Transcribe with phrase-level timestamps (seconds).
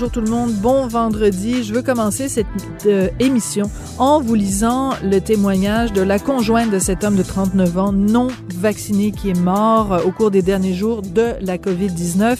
[0.00, 1.62] Bonjour tout le monde, bon vendredi.
[1.62, 2.46] Je veux commencer cette
[2.86, 7.76] euh, émission en vous lisant le témoignage de la conjointe de cet homme de 39
[7.76, 12.38] ans non vacciné qui est mort euh, au cours des derniers jours de la COVID-19.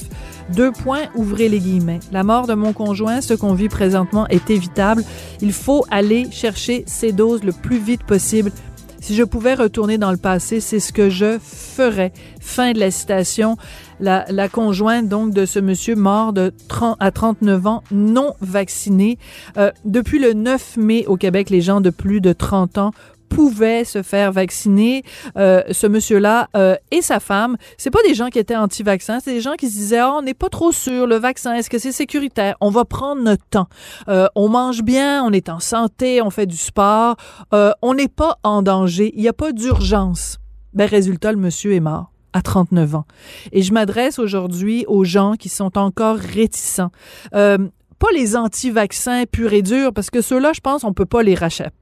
[0.54, 2.00] Deux points, ouvrez les guillemets.
[2.12, 5.04] La mort de mon conjoint, ce qu'on vit présentement, est évitable.
[5.42, 8.52] Il faut aller chercher ces doses le plus vite possible.
[9.00, 12.12] Si je pouvais retourner dans le passé, c'est ce que je ferais.
[12.40, 13.56] Fin de la citation.
[14.00, 19.18] La, la conjointe donc de ce monsieur mort de 30 à 39 ans, non vacciné.
[19.56, 22.92] Euh, depuis le 9 mai au Québec, les gens de plus de 30 ans
[23.30, 25.02] pouvait se faire vacciner.
[25.38, 29.32] Euh, ce monsieur-là euh, et sa femme, c'est pas des gens qui étaient anti-vaccins, c'est
[29.32, 31.78] des gens qui se disaient oh, on n'est pas trop sûr le vaccin, est-ce que
[31.78, 32.56] c'est sécuritaire?
[32.60, 33.68] On va prendre notre temps.
[34.08, 37.16] Euh, on mange bien, on est en santé, on fait du sport,
[37.54, 40.38] euh, on n'est pas en danger, il n'y a pas d'urgence.
[40.74, 43.04] Ben résultat, le monsieur est mort à 39 ans.
[43.52, 46.90] Et je m'adresse aujourd'hui aux gens qui sont encore réticents.
[47.34, 47.58] Euh,
[47.98, 51.36] pas les anti-vaccins purs et durs, parce que ceux-là, je pense, on peut pas les,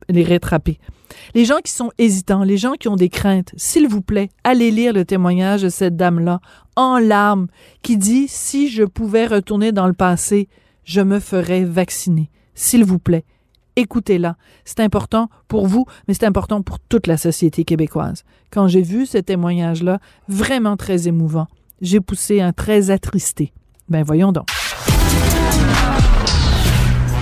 [0.08, 0.80] les rattraper.
[1.34, 4.72] Les gens qui sont hésitants, les gens qui ont des craintes, s'il vous plaît, allez
[4.72, 6.40] lire le témoignage de cette dame-là,
[6.74, 7.46] en larmes,
[7.82, 10.48] qui dit si je pouvais retourner dans le passé,
[10.84, 12.30] je me ferais vacciner.
[12.54, 13.24] S'il vous plaît,
[13.78, 14.36] écoutez-la.
[14.64, 18.24] C'est important pour vous, mais c'est important pour toute la société québécoise.
[18.50, 21.46] Quand j'ai vu ce témoignage-là, vraiment très émouvant,
[21.80, 23.52] j'ai poussé un très attristé.
[23.88, 24.48] Ben voyons donc.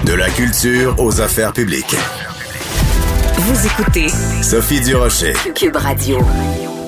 [0.05, 1.97] De la culture aux affaires publiques.
[3.39, 4.09] Vous écoutez
[4.43, 5.35] Sophie Durocher.
[5.55, 6.19] Cube Radio.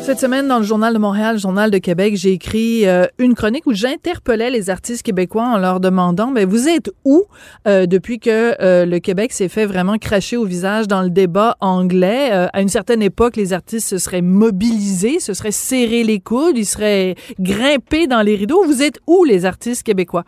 [0.09, 3.67] Cette semaine, dans le Journal de Montréal, Journal de Québec, j'ai écrit euh, une chronique
[3.67, 7.25] où j'interpellais les artistes québécois en leur demandant, mais vous êtes où
[7.67, 11.59] euh, depuis que euh, le Québec s'est fait vraiment cracher au visage dans le débat
[11.61, 12.31] anglais?
[12.33, 16.57] Euh, à une certaine époque, les artistes se seraient mobilisés, se seraient serrés les coudes,
[16.57, 18.65] ils seraient grimpés dans les rideaux.
[18.65, 20.25] Vous êtes où, les artistes québécois?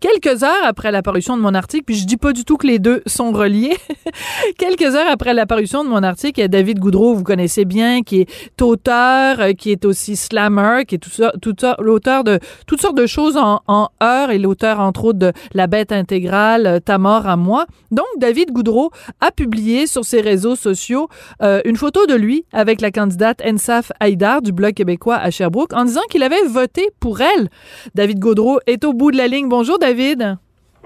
[0.00, 2.78] Quelques heures après l'apparition de mon article, puis je dis pas du tout que les
[2.78, 3.76] deux sont reliés,
[4.56, 8.00] quelques heures après l'apparition de mon article, il y a David Goudreau, vous connaissez bien,
[8.00, 12.96] qui est auteur euh, qui est aussi slammer, qui est tout l'auteur de toutes sortes
[12.96, 16.98] de choses en, en heure et l'auteur entre autres de La Bête intégrale, euh, Ta
[16.98, 17.66] mort à moi.
[17.90, 18.90] Donc David Goudreau
[19.20, 21.08] a publié sur ses réseaux sociaux
[21.42, 25.72] euh, une photo de lui avec la candidate Ensaf Haïdar du Bloc québécois à Sherbrooke
[25.72, 27.48] en disant qu'il avait voté pour elle.
[27.94, 29.48] David Goudreau est au bout de la ligne.
[29.48, 30.36] Bonjour David.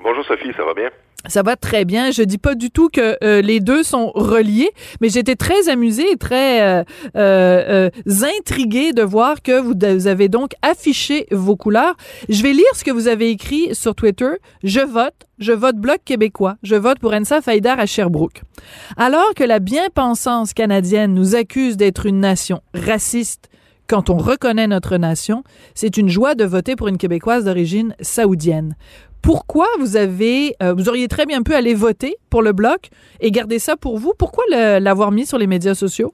[0.03, 0.91] Bonjour Sophie, ça va bien?
[1.29, 2.11] Ça va très bien.
[2.11, 6.11] Je dis pas du tout que euh, les deux sont reliés, mais j'étais très amusée
[6.13, 6.85] et très euh,
[7.17, 7.91] euh,
[8.39, 11.97] intriguée de voir que vous, avez donc affiché vos couleurs.
[12.29, 14.31] Je vais lire ce que vous avez écrit sur Twitter.
[14.65, 18.43] Je vote, je vote Bloc québécois, je vote pour Ensa Faïdar à Sherbrooke.
[18.97, 23.49] Alors que la bien-pensance canadienne nous accuse d'être une nation raciste,
[23.89, 25.45] quand on reconnaît notre nation,
[25.75, 28.75] c'est une joie de voter pour une Québécoise d'origine saoudienne
[29.23, 32.91] pourquoi vous avez, euh, vous auriez très bien pu aller voter pour le bloc
[33.21, 34.13] et garder ça pour vous?
[34.19, 36.13] Pourquoi l'avoir mis sur les médias sociaux?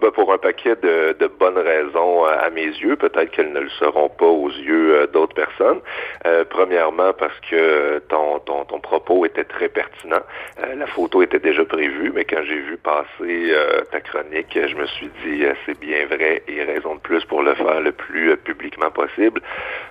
[0.00, 2.94] Ben pour un paquet de, de, bonnes raisons euh, à mes yeux.
[2.94, 5.80] Peut-être qu'elles ne le seront pas aux yeux euh, d'autres personnes.
[6.24, 10.22] Euh, premièrement, parce que ton, ton, ton, propos était très pertinent.
[10.62, 14.76] Euh, la photo était déjà prévue, mais quand j'ai vu passer euh, ta chronique, je
[14.76, 18.36] me suis dit c'est bien vrai et raison de plus pour le faire le plus
[18.36, 19.40] publiquement possible.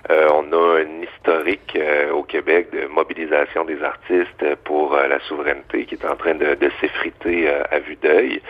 [0.08, 1.78] on a une historique
[2.12, 6.70] au Québec de mobilisation des artistes pour la souveraineté qui est en train de, de
[6.80, 8.40] s'effriter à vue d'œil.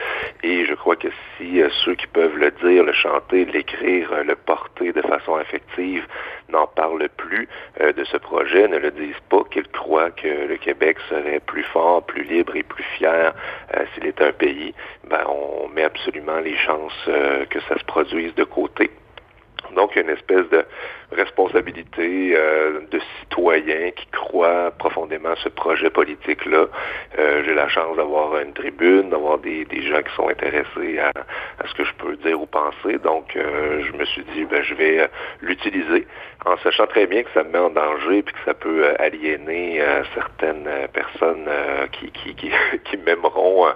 [0.42, 1.47] Et je crois que si
[1.84, 6.06] ceux qui peuvent le dire, le chanter, l'écrire, le porter de façon affective
[6.48, 7.48] n'en parlent plus
[7.80, 11.64] euh, de ce projet, ne le disent pas, qu'ils croient que le Québec serait plus
[11.64, 13.34] fort, plus libre et plus fier
[13.74, 14.74] euh, s'il était un pays,
[15.08, 18.90] ben on met absolument les chances euh, que ça se produise de côté.
[19.74, 20.64] Donc, une espèce de
[21.12, 26.66] responsabilité euh, de citoyens qui croient profondément ce projet politique-là.
[27.18, 31.08] Euh, J'ai la chance d'avoir une tribune, d'avoir des, des, gens qui sont intéressés à,
[31.08, 32.98] à, ce que je peux dire ou penser.
[33.02, 35.06] Donc, euh, je me suis dit, ben, je vais euh,
[35.40, 36.06] l'utiliser
[36.44, 38.94] en sachant très bien que ça me met en danger puis que ça peut euh,
[38.98, 39.82] aliéner
[40.14, 41.48] certaines personnes
[41.92, 42.50] qui, qui, qui,
[42.84, 43.66] qui m'aimeront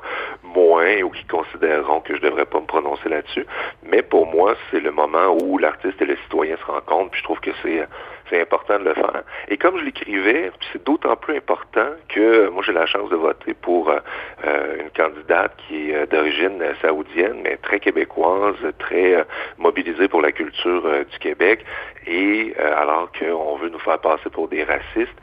[0.43, 3.47] moins ou qui considéreront que je devrais pas me prononcer là-dessus.
[3.83, 7.39] Mais pour moi, c'est le moment où l'artiste et le citoyen se rencontrent, je trouve
[7.39, 7.87] que c'est
[8.29, 9.23] c'est important de le faire.
[9.49, 13.53] Et comme je l'écrivais, c'est d'autant plus important que moi j'ai la chance de voter
[13.55, 19.25] pour euh, une candidate qui est euh, d'origine saoudienne, mais très québécoise, très euh,
[19.59, 21.65] mobilisée pour la culture du Québec.
[22.07, 25.15] Et alors qu'on veut nous faire passer pour des racistes,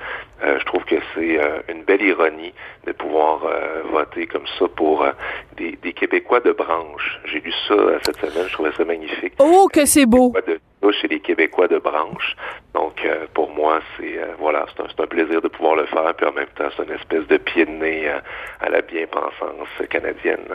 [0.41, 1.37] je trouve que c'est
[1.67, 2.53] une belle ironie
[2.85, 3.41] de pouvoir
[3.91, 5.05] voter comme ça pour
[5.57, 7.19] des, des, Québécois de branche.
[7.25, 9.33] J'ai lu ça cette semaine, je trouvais ça magnifique.
[9.39, 10.31] Oh, que c'est beau!
[10.91, 12.35] Chez les Québécois de branche.
[12.73, 16.25] Donc, euh, pour moi, c'est euh, voilà, c'est un, plaisir de pouvoir le faire, puis
[16.25, 18.21] en même temps, c'est une espèce de pied de nez à,
[18.61, 20.47] à la bien-pensance canadienne.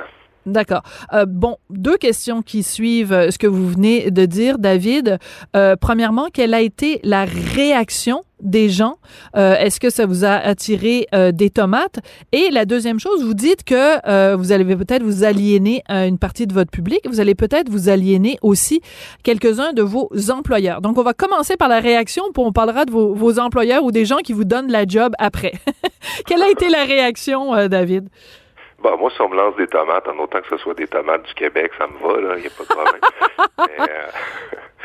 [0.46, 0.82] D'accord.
[1.12, 5.18] Euh, bon, deux questions qui suivent euh, ce que vous venez de dire, David.
[5.56, 8.96] Euh, premièrement, quelle a été la réaction des gens?
[9.36, 11.98] Euh, Est-ce que ça vous a attiré euh, des tomates?
[12.32, 16.18] Et la deuxième chose, vous dites que euh, vous allez peut-être vous aliéner à une
[16.18, 17.00] partie de votre public.
[17.06, 18.80] Vous allez peut-être vous aliéner aussi
[19.24, 20.80] quelques-uns de vos employeurs.
[20.80, 23.90] Donc, on va commencer par la réaction, puis on parlera de vos, vos employeurs ou
[23.90, 25.52] des gens qui vous donnent la job après.
[26.26, 28.08] Quelle a été la réaction, David?
[28.82, 31.22] Bah, moi, si on me lance des tomates, en autant que ce soit des tomates
[31.26, 33.00] du Québec, ça me va, là, il n'y a pas de problème.
[33.78, 33.88] mais,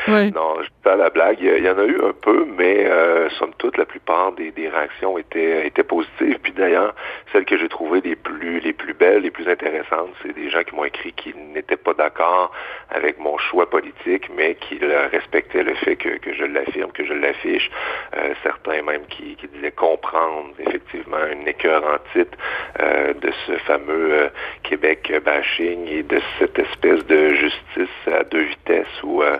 [0.08, 0.30] oui.
[0.32, 1.38] Non, je pas la blague.
[1.40, 4.68] Il y en a eu un peu, mais euh, somme toute, la plupart des, des
[4.68, 6.38] réactions étaient étaient positives.
[6.42, 6.94] Puis d'ailleurs,
[7.32, 10.62] celles que j'ai trouvées les plus les plus belles, les plus intéressantes, c'est des gens
[10.62, 12.52] qui m'ont écrit qu'ils n'étaient pas d'accord
[12.90, 14.78] avec mon choix politique, mais qui
[15.12, 17.70] respectaient le fait que, que je l'affirme, que je l'affiche.
[18.16, 22.36] Euh, certains même qui, qui disaient comprendre effectivement une écœur en titre
[22.80, 24.28] euh, de ce fameux euh,
[24.62, 29.38] Québec bashing et de cette espèce de justice à deux vitesses où euh,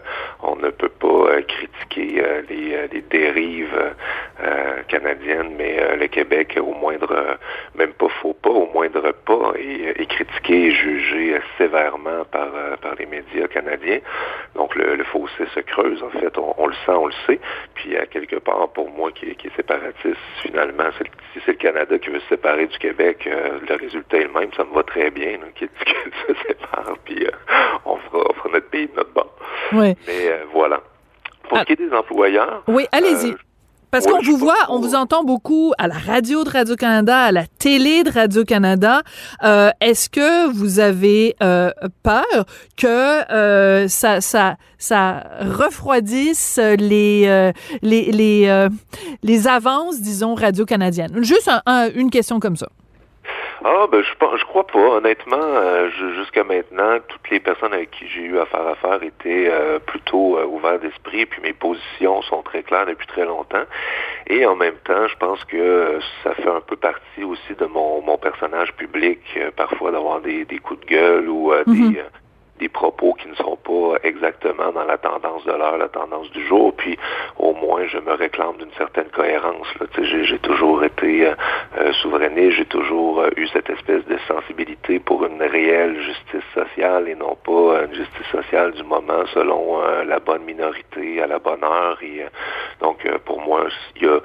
[0.51, 3.95] on ne peut pas euh, critiquer euh, les, euh, les, dérives
[4.89, 7.39] canadiennes, mais le Québec au moindre,
[7.75, 12.49] même pas faux pas, au moindre pas, et critiquer et juger sévèrement par,
[12.99, 13.99] les médias canadiens.
[14.55, 17.41] Donc le, fossé se creuse, en fait, on, le sent, on le sait.
[17.75, 20.91] Puis à quelque part, pour moi qui, est séparatiste, finalement,
[21.33, 24.53] si c'est le Canada qui veut se séparer du Québec, le résultat est le même,
[24.57, 25.69] ça me va très bien, qui
[26.27, 27.27] se sépare, puis
[27.85, 29.40] on, fera, on fera notre pays de notre bord.
[29.73, 29.95] Oui.
[30.07, 30.81] Mais voilà.
[31.49, 32.63] Pour ce qui est des employeurs.
[32.69, 33.31] Oui, allez-y.
[33.31, 33.37] Euh,
[33.91, 37.47] parce qu'on vous voit, on vous entend beaucoup à la radio de Radio-Canada, à la
[37.59, 39.03] télé de Radio-Canada.
[39.43, 41.73] Euh, Est-ce que vous avez euh,
[42.05, 42.45] peur
[42.77, 47.51] que euh, ça, ça, ça refroidisse les, euh,
[47.83, 48.69] les, les, euh,
[49.25, 51.25] les avances, disons, radio-canadiennes?
[51.25, 52.69] Juste un, un, une question comme ça.
[53.63, 54.79] Ah, ben je je crois pas.
[54.79, 59.49] Honnêtement, euh, jusqu'à maintenant, toutes les personnes avec qui j'ai eu affaire à faire étaient
[59.51, 63.65] euh, plutôt euh, ouvertes d'esprit, puis mes positions sont très claires depuis très longtemps.
[64.29, 68.01] Et en même temps, je pense que ça fait un peu partie aussi de mon,
[68.01, 71.93] mon personnage public, euh, parfois d'avoir des, des coups de gueule ou mm -hmm.
[71.93, 72.03] des
[72.61, 76.47] des propos qui ne sont pas exactement dans la tendance de l'heure, la tendance du
[76.47, 76.97] jour, puis
[77.39, 79.67] au moins je me réclame d'une certaine cohérence.
[79.99, 81.35] J'ai toujours été euh,
[81.79, 81.93] euh,
[82.51, 87.37] j'ai toujours euh, eu cette espèce de sensibilité pour une réelle justice sociale et non
[87.45, 91.99] pas une justice sociale du moment selon euh, la bonne minorité à la bonne heure.
[92.81, 93.67] Donc pour moi,
[93.97, 94.21] il y a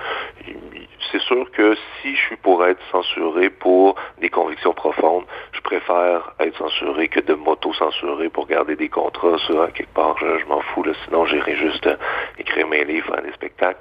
[1.16, 5.24] c'est sûr que si je suis pour être censuré pour des convictions profondes,
[5.54, 9.38] je préfère être censuré que de m'auto-censurer pour garder des contrats.
[9.48, 10.84] Ça, quelque part, je, m'en fous.
[10.84, 10.92] Là.
[11.06, 11.96] Sinon, j'irai juste euh,
[12.38, 13.80] écrire mes livres, faire des spectacles.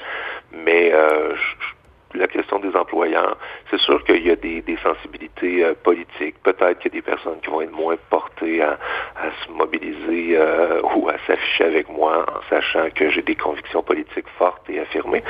[0.52, 1.73] Mais euh, je,
[2.14, 3.36] la question des employeurs,
[3.70, 6.36] c'est sûr qu'il y a des, des sensibilités euh, politiques.
[6.42, 8.78] Peut-être qu'il y a des personnes qui vont être moins portées à,
[9.16, 13.82] à se mobiliser euh, ou à s'afficher avec moi en sachant que j'ai des convictions
[13.82, 15.24] politiques fortes et affirmées.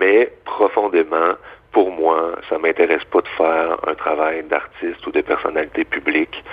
[0.00, 1.34] Mais profondément,
[1.72, 6.44] pour moi, ça m'intéresse pas de faire un travail d'artiste ou de personnalité publique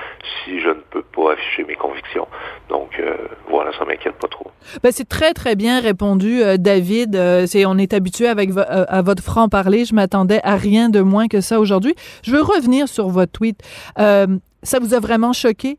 [0.44, 2.28] si je ne peux pas afficher mes convictions.
[2.70, 3.16] Donc euh,
[3.50, 4.50] voilà, ça m'inquiète pas trop.
[4.82, 7.16] Ben, c'est très très bien répondu, euh, David.
[7.16, 9.84] Euh, c'est on est habitué avec vo à votre franc parler.
[9.84, 11.96] Je m'attendais à rien de moins que ça aujourd'hui.
[12.24, 13.62] Je veux revenir sur votre tweet.
[13.98, 15.78] ça vous a vraiment choqué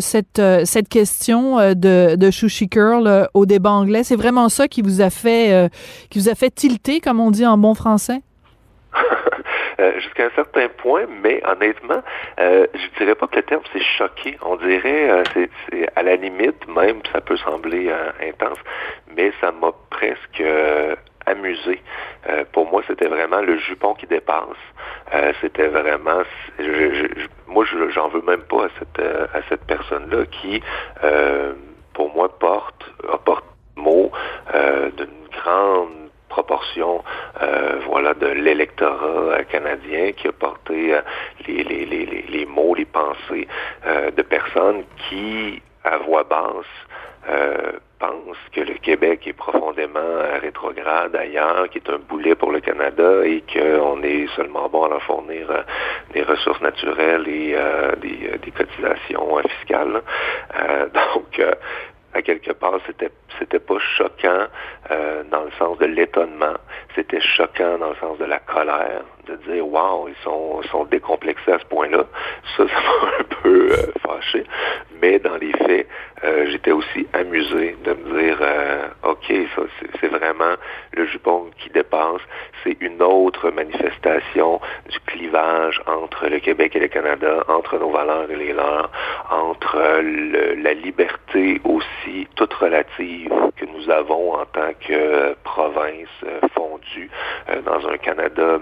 [0.00, 4.04] cette cette question de de Shushi Curl au débat anglais?
[4.04, 5.70] C'est vraiment ça qui vous a fait
[6.08, 8.22] qui vous a fait tilter, comme on dit en bon français?
[9.80, 12.02] Euh, jusqu'à un certain point, mais honnêtement,
[12.38, 14.36] euh, je dirais pas que le terme c'est choqué.
[14.42, 15.46] On dirait euh,
[15.96, 18.58] à la limite, même ça peut sembler euh, intense,
[19.16, 20.42] mais ça m'a presque
[21.24, 21.80] amusé.
[22.52, 24.62] pour moi, c'était vraiment le jupon qui dépasse.
[25.40, 26.22] c'était vraiment,
[26.58, 29.00] je, je, moi, j'en veux même pas à cette
[29.34, 30.62] à cette personne-là qui,
[31.94, 33.44] pour moi, porte apporte
[33.76, 34.10] mot
[34.96, 37.04] d'une grande proportion
[37.42, 41.02] euh, voilà de l'électorat canadien qui a porté euh,
[41.46, 43.46] les, les, les, les, mots, les pensée
[44.16, 46.66] de personnes qui, à voix basse,
[48.00, 53.24] pense que le Québec est profondément rétrograde ailleurs, qui est un boulet pour le Canada
[53.24, 55.62] et qu'on est seulement bon à leur fournir euh,
[56.14, 60.02] des ressources naturelles et euh, des, des, cotisations euh, fiscales.
[60.94, 61.42] donc,
[62.14, 64.46] à quelque part, c'était c'était pas choquant
[65.30, 66.54] dans le sens de l'étonnement,
[66.94, 71.52] c'était choquant dans le sens de la colère, de dire waouh, ils sont sont décomplexés
[71.52, 72.04] à ce point-là.
[72.56, 73.70] Ça, ça m'a un peu
[74.02, 74.44] fâché,
[75.00, 75.86] mais dans les faits,
[76.50, 79.62] j'étais aussi amusé de me dire euh, ok, ça
[80.00, 80.54] c'est vraiment
[80.92, 82.20] le jupon qui dépasse.
[82.62, 88.30] C'est une autre manifestation du clivage entre le Québec et le Canada, entre nos valeurs
[88.30, 88.90] et les leurs,
[89.30, 89.78] entre
[90.62, 97.10] la liberté aussi toute relative que nous avons en tant que province euh, fondue
[97.48, 98.58] euh, dans un Canada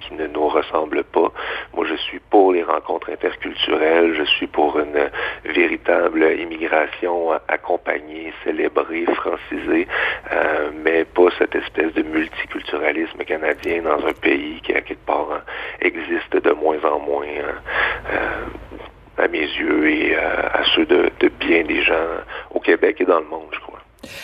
[0.00, 1.32] qui ne nous ressemble pas.
[1.74, 5.10] Moi, je suis pour les rencontres interculturelles, je suis pour une
[5.44, 9.86] véritable immigration accompagnée, célébrée, francisée,
[10.32, 15.42] euh, mais pas cette espèce de multiculturalisme canadien dans un pays qui, à quelque part,
[15.80, 18.12] existe de moins en moins hein,
[19.18, 21.94] à mes yeux et à ceux de bien des gens
[22.50, 23.81] au Québec et dans le monde, je crois.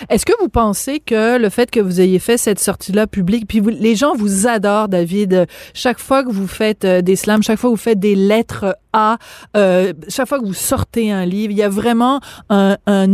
[0.08, 3.60] Est-ce que vous pensez que le fait que vous ayez fait cette sortie-là publique, puis
[3.60, 7.70] les gens vous adorent, David, chaque fois que vous faites euh, des slams, chaque fois
[7.70, 9.18] que vous faites des lettres A,
[9.56, 13.08] euh, chaque fois que vous sortez un livre, il y a vraiment un, un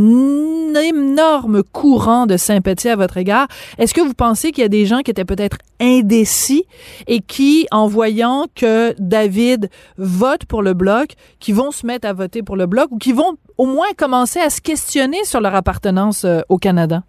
[0.75, 3.47] énorme courant de sympathie à votre égard.
[3.79, 6.65] Est-ce que vous pensez qu'il y a des gens qui étaient peut-être indécis
[7.07, 12.13] et qui, en voyant que David vote pour le bloc, qui vont se mettre à
[12.13, 15.55] voter pour le bloc ou qui vont au moins commencer à se questionner sur leur
[15.55, 17.03] appartenance euh, au Canada?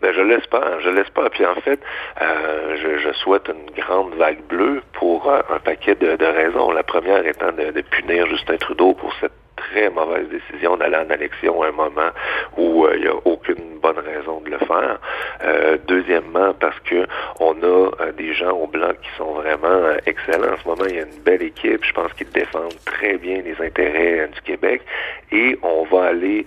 [0.00, 1.30] Ben, je l'espère, je l'espère.
[1.30, 1.80] Puis en fait,
[2.22, 6.70] euh, je, souhaite une grande vague bleue pour euh, un paquet de, raisons.
[6.70, 11.62] La première étant de punir Justin Trudeau pour cette très mauvaise décision d'aller en élection
[11.62, 12.10] à un moment
[12.56, 14.98] où euh, il n'y a aucune bonne raison de le faire.
[15.44, 17.06] Euh, deuxièmement, parce que
[17.40, 20.54] on a euh, des gens au Bloc qui sont vraiment excellents.
[20.54, 21.84] En ce moment, il y a une belle équipe.
[21.84, 24.82] Je pense qu'ils défendent très bien les intérêts du Québec.
[25.30, 26.46] Et on va aller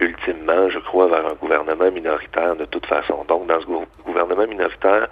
[0.00, 3.24] ultimement, je crois, vers un gouvernement minoritaire de toute façon.
[3.26, 3.66] Donc, dans ce
[4.04, 5.08] gouvernement minoritaire,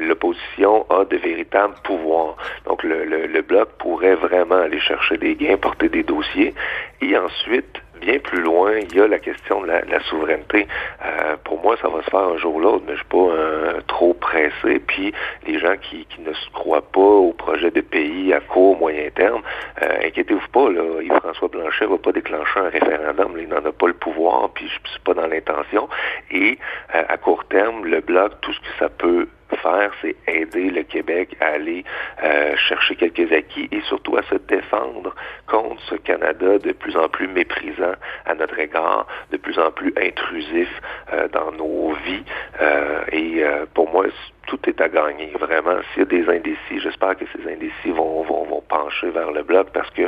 [0.00, 2.36] l'opposition a de véritables pouvoirs.
[2.66, 6.54] Donc, le, le, le Bloc pourrait vraiment aller chercher des gains, porter des dossiers
[7.00, 10.66] et ensuite, bien plus loin, il y a la question de la, souveraineté.
[11.04, 13.16] Euh, pour moi, ça va se faire un jour ou l'autre, mais je suis pas
[13.16, 14.80] euh, trop pressé.
[14.86, 15.12] Puis
[15.46, 19.42] les gens qui, ne se croient pas au projet de pays à court, moyen terme,
[19.82, 23.36] euh, inquiétez-vous pas, là, Yves-François Blanchet va pas déclencher un référendum.
[23.38, 25.88] il n'en a pas le pouvoir, puis je suis pas dans l'intention.
[26.30, 26.58] Et
[26.92, 31.36] à court terme, le bloc, tout ce que ça peut faire, c'est aider le Québec
[31.40, 31.84] à aller
[32.22, 35.14] euh, chercher quelques acquis et surtout à se défendre
[35.46, 39.92] contre ce Canada de plus en plus méprisant à notre égard, de plus en plus
[39.96, 40.68] intrusif
[41.12, 42.24] euh, dans nos vies.
[42.60, 43.42] Euh, et
[43.74, 44.06] pour moi,
[44.46, 45.78] tout est à gagner, vraiment.
[45.92, 49.42] S'il y a des indécis, j'espère que ces indécis vont, vont, vont pencher vers le
[49.42, 50.02] bloc parce que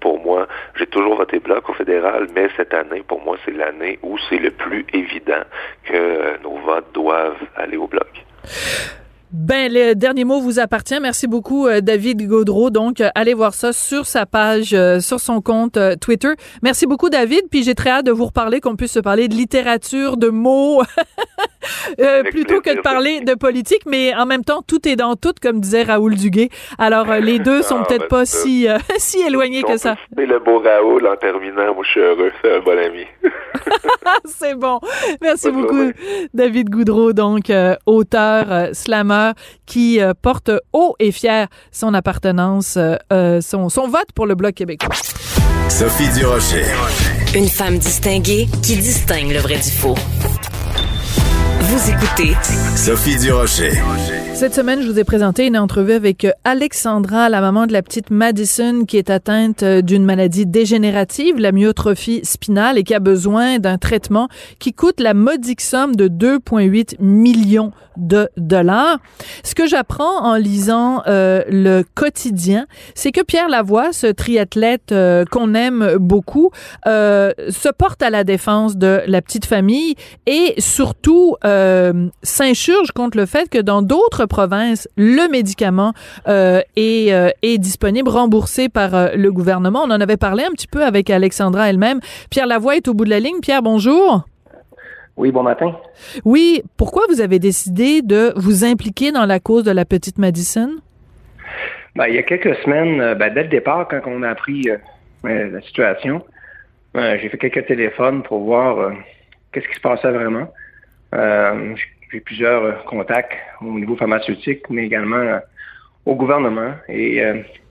[0.00, 0.46] pour moi,
[0.76, 4.38] j'ai toujours voté bloc au fédéral, mais cette année, pour moi, c'est l'année où c'est
[4.38, 5.42] le plus évident
[5.84, 8.24] que nos votes doivent aller au bloc.
[9.34, 11.00] Ben, le dernier mot vous appartient.
[11.00, 12.70] Merci beaucoup, euh, David Gaudreau.
[12.70, 16.34] Donc, euh, allez voir ça sur sa page, euh, sur son compte Twitter.
[16.62, 17.48] Merci beaucoup, David.
[17.50, 20.82] Puis j'ai très hâte de vous reparler, qu'on puisse se parler de littérature, de mots,
[22.30, 23.82] plutôt que de parler de politique.
[23.86, 26.48] Mais en même temps, tout est dans tout, comme disait Raoul Duguay.
[26.78, 28.66] Alors, les deux sont ah, peut-être ben, pas si,
[28.98, 29.96] si éloignés que ça.
[30.16, 31.74] C'est le beau Raoul en terminant.
[31.74, 32.32] Moi, je suis heureux.
[32.42, 33.04] C'est un bon ami.
[34.24, 34.80] C'est bon.
[35.22, 35.92] Merci beaucoup,
[36.32, 37.52] David Goudreau, donc
[37.86, 39.32] auteur, slammer
[39.66, 44.34] qui euh, porte haut et fier son appartenance, euh, euh, son, son vote pour le
[44.34, 44.94] Bloc québécois.
[45.68, 46.64] Sophie Durocher.
[47.34, 49.96] Une femme distinguée qui distingue le vrai du faux.
[51.66, 52.34] Vous écoutez
[52.76, 53.72] Sophie Durocher.
[54.34, 58.10] Cette semaine, je vous ai présenté une entrevue avec Alexandra, la maman de la petite
[58.10, 63.78] Madison, qui est atteinte d'une maladie dégénérative, la myotrophie spinale, et qui a besoin d'un
[63.78, 64.28] traitement
[64.58, 68.98] qui coûte la modique somme de 2,8 millions de dollars.
[69.42, 75.24] Ce que j'apprends en lisant euh, le quotidien, c'est que Pierre Lavoie, ce triathlète euh,
[75.30, 76.50] qu'on aime beaucoup,
[76.86, 79.94] euh, se porte à la défense de la petite famille
[80.26, 81.36] et surtout
[82.22, 85.92] s'insurge contre le fait que dans d'autres provinces, le médicament
[86.26, 89.82] est, est disponible, remboursé par le gouvernement.
[89.84, 92.00] On en avait parlé un petit peu avec Alexandra elle-même.
[92.30, 93.40] Pierre Lavoie est au bout de la ligne.
[93.40, 94.24] Pierre, bonjour.
[95.16, 95.76] Oui, bon matin.
[96.24, 100.70] Oui, pourquoi vous avez décidé de vous impliquer dans la cause de la petite Madison?
[101.94, 104.62] Ben, il y a quelques semaines, euh, ben, dès le départ, quand on a appris
[104.68, 104.76] euh,
[105.22, 106.24] ben, la situation,
[106.96, 108.92] euh, j'ai fait quelques téléphones pour voir
[109.52, 110.52] qu'est-ce qui se passait vraiment.
[111.14, 115.40] J'ai plusieurs contacts au niveau pharmaceutique, mais également
[116.06, 116.72] au gouvernement.
[116.88, 117.22] Et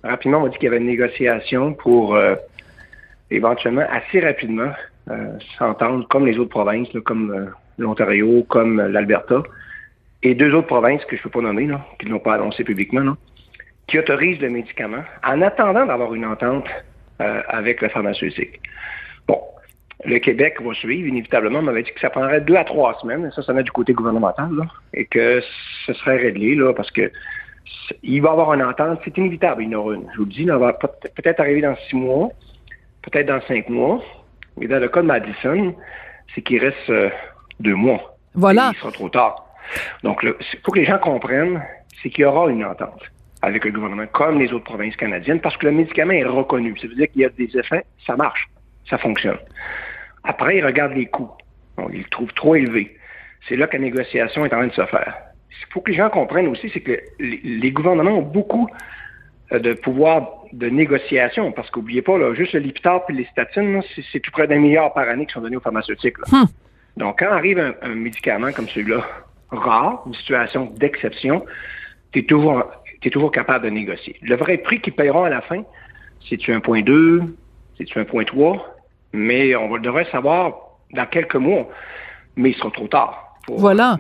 [0.03, 2.17] rapidement, on m'a dit qu'il y avait une négociation pour
[3.29, 4.71] éventuellement, assez rapidement,
[5.57, 9.43] s'entendre comme les autres provinces, comme l'Ontario, comme l'Alberta,
[10.23, 11.69] et deux autres provinces que je ne peux pas nommer,
[11.99, 13.15] qui ne l'ont pas annoncé publiquement,
[13.87, 16.67] qui autorise le médicament en attendant d'avoir une entente
[17.21, 18.61] euh, avec le pharmaceutique.
[19.27, 19.39] Bon,
[20.05, 23.31] le Québec va suivre, inévitablement, on m'avait dit que ça prendrait deux à trois semaines,
[23.35, 24.49] ça, ça va du côté gouvernemental,
[24.93, 25.41] et que
[25.85, 27.11] ce serait réglé, là, parce que
[28.01, 30.07] il va y avoir une entente, c'est inévitable, il y en aura une.
[30.13, 32.29] Je vous le dis, il va peut-être arriver dans six mois,
[33.01, 34.01] peut-être dans cinq mois,
[34.57, 35.75] mais dans le cas de Madison,
[36.33, 37.09] c'est qu'il reste euh,
[37.59, 38.17] deux mois.
[38.35, 38.71] Voilà.
[38.73, 39.45] il sera trop tard.
[40.03, 40.33] Donc, il
[40.63, 41.61] faut que les gens comprennent,
[42.01, 43.01] c'est qu'il y aura une entente
[43.41, 46.77] avec le gouvernement, comme les autres provinces canadiennes, parce que le médicament est reconnu.
[46.79, 48.47] Ça veut dire qu'il y a des effets, ça marche,
[48.89, 49.37] ça fonctionne.
[50.23, 51.31] Après, ils regardent les coûts.
[51.91, 52.97] ils le trouvent trop élevé.
[53.47, 55.15] C'est là que la négociation est en train de se faire.
[55.49, 58.69] Il faut que les gens comprennent aussi, c'est que les, gouvernements ont beaucoup
[59.51, 63.81] euh, de pouvoir de négociation, parce qu'oubliez pas, là, juste le Lipitor et les statines,
[64.11, 66.17] c'est tout près d'un milliard par année qui sont donnés aux pharmaceutiques.
[66.31, 66.45] Hmm.
[66.95, 69.03] Donc, quand arrive un, médicament comme celui-là,
[69.51, 71.43] rare, une situation d'exception,
[72.11, 72.63] tu es toujours
[73.03, 74.15] es toujours capable de négocier.
[74.21, 75.63] Le vrai prix qu'ils paieront à la fin,
[76.29, 77.21] c'est-tu 1.2,
[77.77, 78.61] c'est-tu 1.3,
[79.13, 80.53] mais on devrait savoir
[80.93, 81.69] dans quelques mois,
[82.35, 83.37] mais il sera trop tard.
[83.47, 83.97] voilà.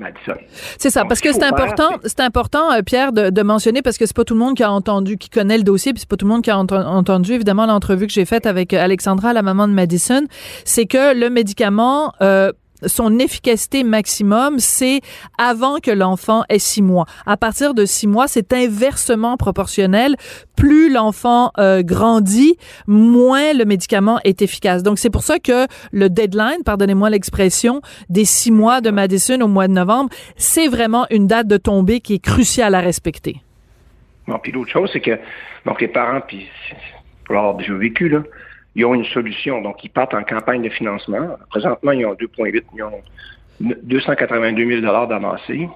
[0.77, 4.15] C'est ça, parce que c'est important, c'est important, euh, Pierre, de, mentionner parce que c'est
[4.15, 6.25] pas tout le monde qui a entendu, qui connaît le dossier, puis c'est pas tout
[6.25, 9.73] le monde qui a entendu évidemment l'entrevue que j'ai faite avec Alexandra, la maman de
[9.73, 10.23] Madison,
[10.65, 12.51] c'est que le médicament euh,
[12.87, 15.01] son efficacité maximum, c'est
[15.37, 17.05] avant que l'enfant ait six mois.
[17.25, 20.15] À partir de six mois, c'est inversement proportionnel.
[20.55, 24.83] Plus l'enfant euh, grandit, moins le médicament est efficace.
[24.83, 29.47] Donc, c'est pour ça que le deadline, pardonnez-moi l'expression, des six mois de Madison au
[29.47, 33.37] mois de novembre, c'est vraiment une date de tombée qui est cruciale à respecter.
[34.27, 35.19] Bon, puis l'autre chose, c'est que
[35.65, 36.47] donc les parents, puis
[37.25, 38.23] pour l'avoir vécu, là,
[38.75, 39.61] ils ont une solution.
[39.61, 41.37] Donc, ils partent en campagne de financement.
[41.49, 42.91] Présentement, ils ont 2,8 millions,
[43.59, 45.69] 282 000 d'avancée.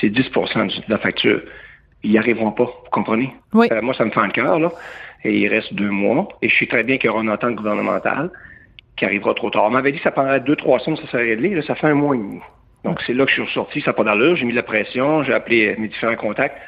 [0.00, 1.42] C'est 10% de la facture.
[2.02, 3.34] Ils n'y arriveront pas, vous comprenez?
[3.52, 3.68] Oui.
[3.70, 4.70] Euh, moi, ça me fait un cœur, là.
[5.24, 6.28] Et il reste deux mois.
[6.42, 8.30] Et je sais très bien qu'il y aura une entente gouvernementale
[8.96, 9.64] qui arrivera trop tard.
[9.64, 11.54] On m'avait dit que ça prendrait deux, trois semaines, ça serait réglé.
[11.54, 12.40] Là, ça fait un mois et demi.
[12.84, 13.80] Donc, c'est là que je suis ressorti.
[13.80, 14.36] Ça n'a pas d'allure.
[14.36, 15.22] J'ai mis la pression.
[15.22, 16.58] J'ai appelé mes différents contacts.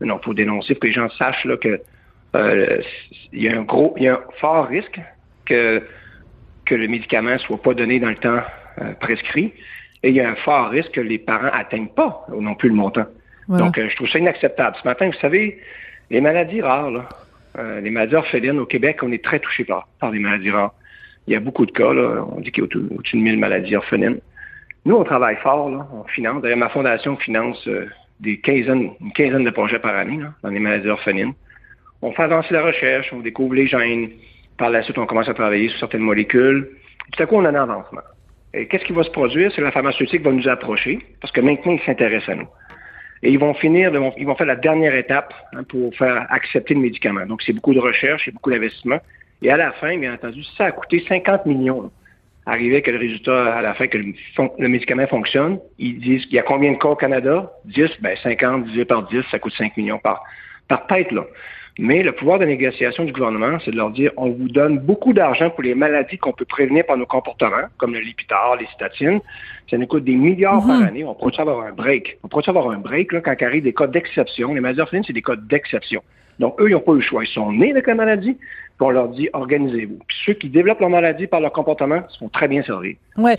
[0.00, 1.80] Non, il faut dénoncer pour que les gens sachent là, que
[2.34, 5.00] il y a un gros, il y a un fort risque
[5.46, 5.82] que,
[6.64, 8.40] que le médicament ne soit pas donné dans le temps
[8.80, 9.52] euh, prescrit.
[10.02, 12.74] Et il y a un fort risque que les parents n'atteignent pas non plus le
[12.74, 13.06] montant.
[13.48, 14.76] Donc, euh, je trouve ça inacceptable.
[14.80, 15.60] Ce matin, vous savez,
[16.08, 17.08] les maladies rares, là,
[17.80, 20.72] les maladies orphelines au Québec, on est très touchés par, par les maladies rares.
[21.26, 23.38] Il y a beaucoup de cas, là, on dit qu'il y a au-dessus de 1000
[23.38, 24.20] maladies orphelines.
[24.84, 26.40] Nous, on travaille fort, là, on finance.
[26.42, 27.68] D'ailleurs, ma fondation finance
[28.20, 31.34] des quinzaines, une quinzaine de projets par année dans les maladies orphelines.
[32.02, 34.10] On fait avancer la recherche, on découvre les gènes.
[34.56, 36.68] Par la suite, on commence à travailler sur certaines molécules.
[37.12, 38.02] tout à coup, on a un avancement.
[38.52, 39.50] Et qu'est-ce qui va se produire?
[39.50, 42.48] C'est que la pharmaceutique va nous approcher, parce que maintenant, ils s'intéressent à nous.
[43.22, 46.80] Et ils vont finir, ils vont faire la dernière étape hein, pour faire accepter le
[46.80, 47.26] médicament.
[47.26, 48.98] Donc, c'est beaucoup de recherche, c'est beaucoup d'investissement.
[49.42, 51.90] Et à la fin, bien entendu, ça a coûté 50 millions.
[52.46, 56.38] Arriver que le résultat, à la fin, que le, médicament fonctionne, ils disent qu'il y
[56.38, 57.52] a combien de cas au Canada?
[57.66, 60.24] 10, ben 50 divisé par 10, ça coûte 5 millions par,
[60.66, 61.12] par tête.
[61.12, 61.24] Là.
[61.82, 65.14] Mais le pouvoir de négociation du gouvernement, c'est de leur dire on vous donne beaucoup
[65.14, 69.20] d'argent pour les maladies qu'on peut prévenir par nos comportements, comme le lipitor, les statines.
[69.70, 70.86] Ça nous coûte des milliards par mhm.
[70.86, 71.04] année.
[71.04, 72.18] On pourrait avoir un break?
[72.22, 74.52] On pourrait avoir un break là, quand il arrive des cas d'exception?
[74.52, 76.02] Les maladies orphelines, c'est des cas d'exception.
[76.38, 77.24] Donc, eux, ils n'ont pas eu le choix.
[77.24, 78.36] Ils sont nés avec la maladie,
[78.80, 79.98] puis on leur dit organisez-vous.
[80.06, 82.96] Puis ceux qui développent leur maladie par leur comportement sont très bien servis.
[83.18, 83.36] Ouais,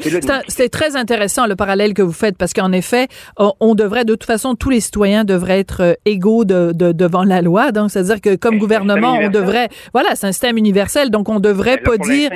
[0.47, 4.25] c'est très intéressant le parallèle que vous faites parce qu'en effet, on devrait de toute
[4.25, 7.71] façon tous les citoyens devraient être euh, égaux de, devant la loi.
[7.71, 11.09] Donc, c'est-à-dire que comme gouvernement, on devrait, voilà, c'est un système universel.
[11.09, 12.29] Donc, on devrait pas dire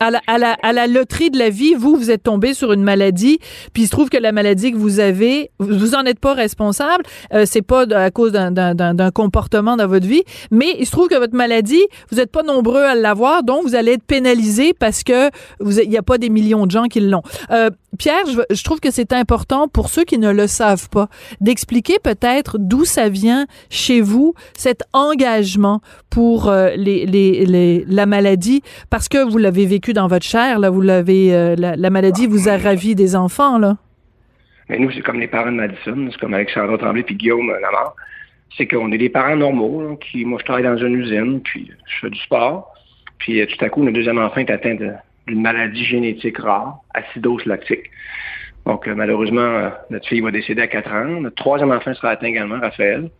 [0.00, 2.72] à la, à, la, à la loterie de la vie, vous, vous êtes tombé sur
[2.72, 3.38] une maladie,
[3.72, 7.04] puis il se trouve que la maladie que vous avez, vous en êtes pas responsable.
[7.32, 11.18] Euh, c'est pas à cause d'un comportement dans votre vie, mais il se trouve que
[11.18, 15.30] votre maladie, vous n'êtes pas nombreux à l'avoir, donc vous allez être pénalisé parce que
[15.60, 17.22] il n'y a pas des millions de gens qui l'ont.
[17.50, 21.08] Euh, Pierre, je, trouve que c'est important pour ceux qui ne le savent pas
[21.40, 29.24] d'expliquer peut-être d'où ça vient chez vous cet engagement pour euh, la maladie parce que
[29.24, 32.94] vous l'avez vécu dans votre chair là, vous l'avez euh, la, maladie vous a ravi
[32.94, 33.76] des enfants là.
[34.68, 37.94] Mais nous c'est comme les parents de Madison, c'est comme Alexandra Tremblay puis Guillaume Lamar.
[38.56, 41.98] C'est qu'on est des parents normaux, qui, moi, je travaille dans une usine, puis je
[42.00, 42.72] fais du sport.
[43.18, 44.76] Puis euh, tout à coup, notre deuxième enfant est atteint
[45.26, 47.90] d'une maladie génétique rare, acidose lactique.
[48.66, 51.20] Donc, euh, malheureusement, euh, notre fille va décéder à 4 ans.
[51.20, 53.10] Notre troisième enfant sera atteint également, Raphaël.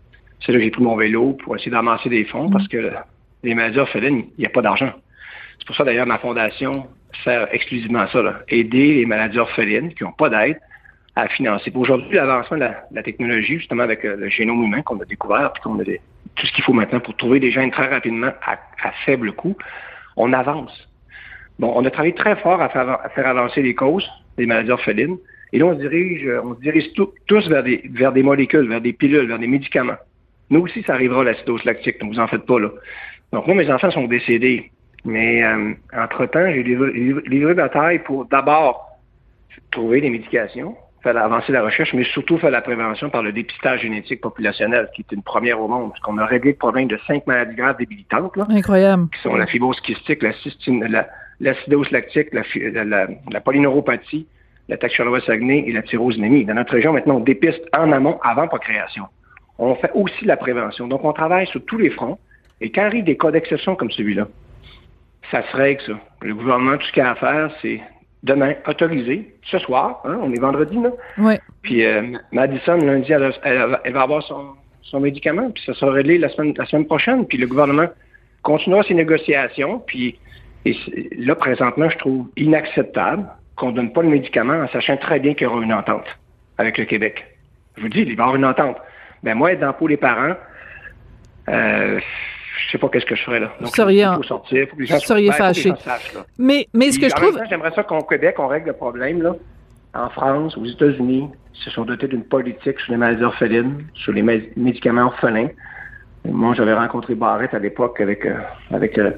[0.40, 2.92] C'est là que j'ai pris mon vélo pour essayer d'amasser des fonds parce que
[3.42, 4.92] les maladies orphelines, il n'y a pas d'argent.
[5.58, 6.86] C'est pour ça, d'ailleurs, ma fondation
[7.22, 10.58] sert exclusivement à ça, aider les maladies orphelines qui n'ont pas d'aide
[11.16, 11.70] à financer.
[11.74, 15.62] Aujourd'hui, l'avancement de la, technologie, justement avec euh, le génome humain qu'on a découvert, puis
[15.62, 18.58] qu'on a tout ce qu'il faut maintenant pour trouver des gènes très rapidement à,
[19.04, 19.56] faible coût,
[20.16, 20.88] on avance.
[21.58, 25.16] Bon, on a travaillé très fort à faire, avancer les causes des maladies orphelines.
[25.52, 26.92] Et là, on se dirige, euh, on se dirige
[27.26, 29.96] tous vers des, vers des molécules, vers des pilules, vers des médicaments.
[30.50, 32.70] Nous aussi, ça arrivera, l'acidose lactique, donc vous en faites pas là.
[33.32, 34.70] Donc moi, mes enfants sont décédés.
[35.04, 38.88] Mais euh, entre-temps, j'ai livré, livré, livré bataille pour d'abord
[39.70, 43.82] trouver des médications, faire avancer la recherche, mais surtout faire la prévention par le dépistage
[43.82, 46.98] génétique populationnel, qui est une première au monde, parce qu'on a réglé le problème de
[47.06, 49.08] cinq maladies graves débilitantes, là, Incroyable.
[49.14, 51.06] qui sont la fibrose kystique, la cystine, la-
[51.40, 52.42] l'acidose lactique, la,
[52.84, 54.26] la, la, polyneuropathie,
[54.68, 54.76] la
[55.28, 56.44] acné et la tyrosinémie.
[56.46, 59.04] Dans notre région, maintenant, on dépiste en amont, avant procréation.
[59.58, 60.88] On fait aussi la prévention.
[60.88, 62.18] Donc, on travaille sur tous les fronts.
[62.60, 64.26] Et quand arrive des cas d'exception comme celui-là,
[65.30, 65.92] ça se règle, ça.
[66.22, 67.80] Le gouvernement, tout ce qu'il a à faire, c'est
[68.24, 71.34] demain autoriser, ce soir, hein, on est vendredi, là, Oui.
[71.62, 75.92] puis euh, Madison, lundi, elle, va- elle va avoir son, son médicament, puis ça sera
[75.92, 77.26] réglé la semaine, la semaine prochaine.
[77.26, 77.86] Puis le gouvernement
[78.42, 79.78] continuera ses négociations.
[79.86, 80.18] Puis
[80.66, 80.74] et
[81.18, 85.34] là, présentement, je trouve inacceptable qu'on ne donne pas le médicament en sachant très bien
[85.34, 86.06] qu'il y aura une entente
[86.58, 87.26] avec le Québec.
[87.76, 88.78] Je vous dis, il va y avoir une entente.
[89.22, 90.34] Ben moi, être dans pour les parents,
[91.50, 92.00] euh,
[92.56, 93.52] je sais pas qu'est-ce que je ferais là.
[93.60, 95.54] Vous seriez il faut sortir, faut que les gens vous seriez ben, faut que les
[95.54, 95.68] fâché.
[95.70, 96.24] gens sachent, là.
[96.38, 97.40] Mais, mais ce Puis, que je trouve...
[97.48, 99.22] J'aimerais ça qu'au Québec, on règle le problème.
[99.22, 99.34] Là.
[99.94, 104.12] En France, aux États-Unis, ils se sont dotés d'une politique sur les maladies orphelines, sur
[104.12, 105.48] les mé- médicaments orphelins.
[106.24, 108.34] Moi, j'avais rencontré Barrett à l'époque avec, euh,
[108.72, 109.10] avec euh,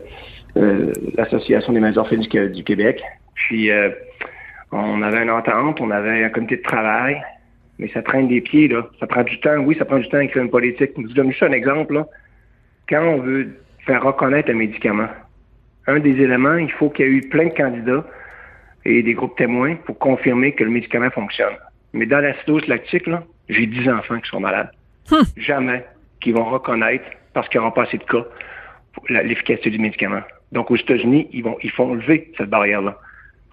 [0.57, 3.03] euh, l'Association des maladies orphelines du, du Québec.
[3.35, 3.71] Puis,
[4.73, 7.23] on avait une entente, on avait un comité de travail,
[7.79, 8.67] mais ça traîne des pieds.
[8.69, 8.87] Là.
[8.99, 9.59] Ça prend du temps.
[9.59, 10.91] Oui, ça prend du temps à écrire une politique.
[10.97, 11.95] Je vous donne juste un exemple.
[11.95, 12.07] Là.
[12.89, 13.49] Quand on veut
[13.85, 15.09] faire reconnaître un médicament,
[15.87, 18.05] un des éléments, il faut qu'il y ait eu plein de candidats
[18.85, 21.55] et des groupes témoins pour confirmer que le médicament fonctionne.
[21.93, 24.71] Mais dans l'acidose lactique, là, j'ai 10 enfants qui sont malades.
[25.37, 25.85] Jamais
[26.21, 28.25] qu'ils vont reconnaître, parce qu'il n'y aura pas assez de cas,
[29.09, 30.23] l'efficacité du médicament.
[30.53, 32.99] Donc, aux États-Unis, ils vont, ils font lever cette barrière-là.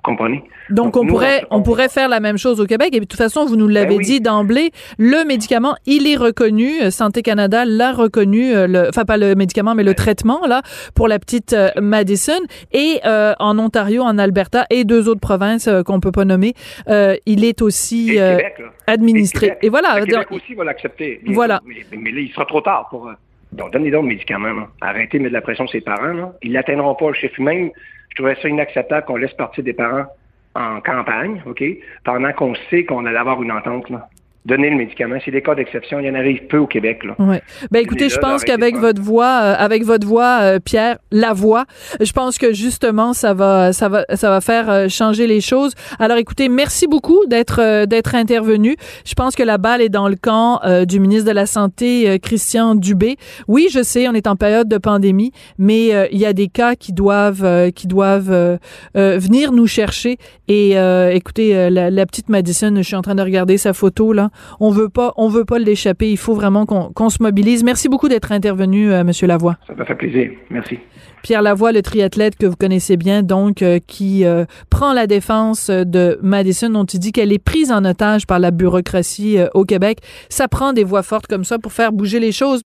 [0.04, 0.44] Comprenez?
[0.70, 2.90] Donc, Donc, on nous, pourrait, on- on pourrait faire la même chose au Québec.
[2.94, 4.06] Et de toute façon, vous nous l'avez Ben oui.
[4.06, 6.82] dit d'emblée, le médicament, il est reconnu.
[6.82, 10.62] Euh, Santé Canada l'a reconnu, euh, le, enfin pas le médicament, mais le traitement là
[10.94, 12.40] pour la petite euh, Madison.
[12.74, 16.54] Et euh, en Ontario, en Alberta et deux autres provinces euh, qu'on peut pas nommer,
[16.90, 18.56] euh, il est aussi Et euh, Québec,
[18.88, 19.46] administré.
[19.46, 19.60] Et Québec.
[19.64, 20.00] Et voilà.
[20.00, 21.22] Le Québec aussi va l'accepter.
[21.28, 21.62] Voilà.
[21.66, 23.10] Mais, mais là, il sera trop tard pour.
[23.54, 24.48] donc, donnez donc le médicament.
[24.54, 24.68] Là.
[24.82, 26.08] Arrêtez de mettre de la pression sur ses parents.
[26.14, 26.34] Là.
[26.42, 27.40] Ils n'atteindront pas le chiffre.
[27.42, 27.70] Même,
[28.14, 30.06] je trouverais ça inacceptable qu'on laisse partir des parents
[30.54, 31.64] en campagne, OK,
[32.04, 33.90] pendant qu'on sait qu'on allait avoir une entente.
[33.90, 34.08] Là.
[34.46, 35.16] Donner le médicament.
[35.24, 36.00] C'est des cas d'exception.
[36.00, 37.04] Il y en arrive peu au Québec.
[37.06, 37.16] Là.
[37.18, 37.42] Ouais.
[37.72, 41.66] Ben écoutez, je pense qu'avec votre voix, euh, avec votre voix, euh, Pierre, la voix,
[42.02, 45.74] je pense que justement ça va, ça va, ça va faire euh, changer les choses.
[45.98, 48.76] Alors écoutez, merci beaucoup d'être euh, d'être intervenu.
[49.06, 52.10] Je pense que la balle est dans le camp euh, du ministre de la santé,
[52.10, 53.16] euh, Christian Dubé.
[53.48, 56.50] Oui, je sais, on est en période de pandémie, mais euh, il y a des
[56.50, 58.60] cas qui doivent, euh, qui doivent
[58.94, 60.18] venir nous chercher.
[60.48, 63.74] Et euh, écoutez, euh, la, la petite Madison, je suis en train de regarder sa
[63.74, 64.30] photo là.
[64.60, 66.12] On veut pas, on veut pas l'échapper.
[66.12, 67.64] Il faut vraiment qu'on qu'on se mobilise.
[67.64, 69.58] Merci beaucoup d'être intervenu, euh, Monsieur Lavoie.
[69.68, 70.32] Ça m'a fait plaisir.
[70.50, 70.80] Merci.
[71.24, 75.70] Pierre Lavoie, le triathlète que vous connaissez bien, donc euh, qui euh, prend la défense
[75.70, 79.64] de Madison, dont il dit qu'elle est prise en otage par la bureaucratie euh, au
[79.64, 80.00] Québec.
[80.30, 82.62] Ça prend des voix fortes comme ça pour faire bouger les choses.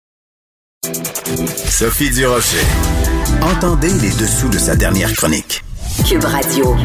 [0.85, 2.65] Sophie Durocher.
[3.43, 5.63] Entendez les dessous de sa dernière chronique.
[6.09, 6.77] Cube Radio.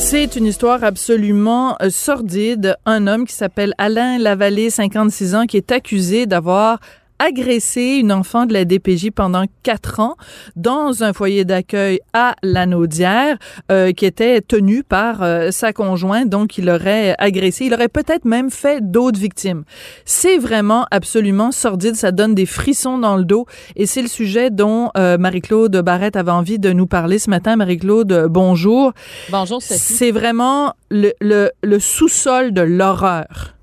[0.00, 2.74] C'est une histoire absolument euh, sordide.
[2.86, 6.80] Un homme qui s'appelle Alain Lavallée, 56 ans, qui est accusé d'avoir
[7.20, 10.16] agressé une enfant de la DPJ pendant quatre ans
[10.56, 13.36] dans un foyer d'accueil à Lanaudière
[13.70, 16.30] euh, qui était tenu par euh, sa conjointe.
[16.30, 19.64] Donc il aurait agressé il aurait peut-être même fait d'autres victimes.
[20.06, 21.94] C'est vraiment absolument sordide.
[21.94, 23.46] Ça donne des frissons dans le dos.
[23.76, 27.56] Et c'est le sujet dont euh, Marie-Claude Barrette avait envie de nous parler ce matin.
[27.56, 28.92] Marie-Claude bonjour.
[29.30, 29.78] Bonjour, Sophie.
[29.78, 33.54] c'est vraiment le, le, le sous-sol de l'horreur.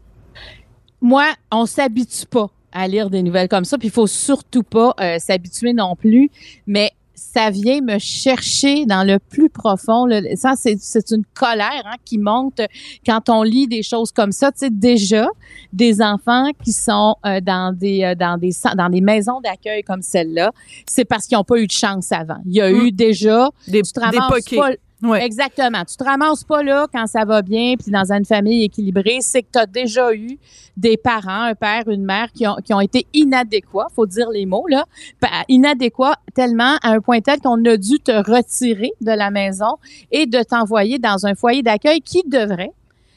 [1.01, 4.93] Moi, on s'habitue pas à lire des nouvelles comme ça, puis il faut surtout pas
[4.99, 6.29] euh, s'habituer non plus.
[6.67, 10.05] Mais ça vient me chercher dans le plus profond.
[10.05, 10.21] là.
[10.35, 10.77] Ça, c'est,
[11.11, 12.61] une colère hein, qui monte
[13.05, 14.51] quand on lit des choses comme ça.
[14.51, 15.27] Tu sais, déjà,
[15.73, 20.03] des enfants qui sont euh, dans des euh, dans des dans des maisons d'accueil comme
[20.03, 20.51] celle-là,
[20.85, 22.37] c'est parce qu'ils n'ont pas eu de chance avant.
[22.45, 22.75] Il y a Mm.
[22.85, 24.55] eu déjà Des, te des poquets.
[24.57, 24.71] pas-
[25.03, 25.23] Ouais.
[25.23, 25.83] Exactement.
[25.85, 29.43] Tu te ramasses pas là quand ça va bien, puis dans une famille équilibrée, c'est
[29.43, 30.39] que tu as déjà eu
[30.75, 34.45] des parents, un père, une mère qui ont, qui ont été inadéquats, faut dire les
[34.47, 34.85] mots là,
[35.19, 39.77] Pa- inadéquats tellement à un point tel qu'on a dû te retirer de la maison
[40.11, 42.71] et de t'envoyer dans un foyer d'accueil qui devrait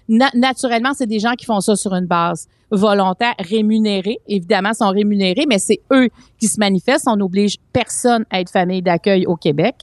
[0.08, 4.18] Na- naturellement, c'est des gens qui font ça sur une base volontaire, rémunérée.
[4.28, 7.08] Évidemment, sont rémunérés, mais c'est eux qui se manifestent.
[7.08, 9.74] On n'oblige personne à être famille d'accueil au Québec.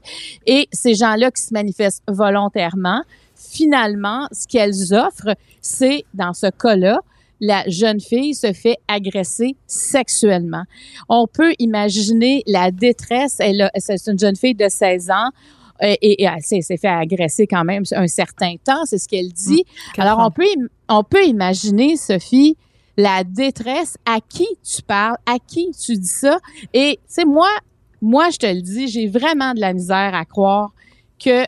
[0.45, 3.01] Et ces gens-là qui se manifestent volontairement,
[3.35, 6.99] finalement, ce qu'elles offrent, c'est, dans ce cas-là,
[7.39, 10.63] la jeune fille se fait agresser sexuellement.
[11.07, 13.35] On peut imaginer la détresse.
[13.39, 15.29] Elle c'est une jeune fille de 16 ans.
[15.83, 19.31] euh, Et, et elle s'est fait agresser quand même un certain temps, c'est ce qu'elle
[19.31, 19.63] dit.
[19.99, 20.45] Alors, on peut,
[20.89, 22.57] on peut imaginer, Sophie,
[22.97, 26.39] la détresse, à qui tu parles, à qui tu dis ça.
[26.73, 27.49] Et, tu sais, moi,
[28.01, 30.71] moi, je te le dis, j'ai vraiment de la misère à croire
[31.23, 31.45] que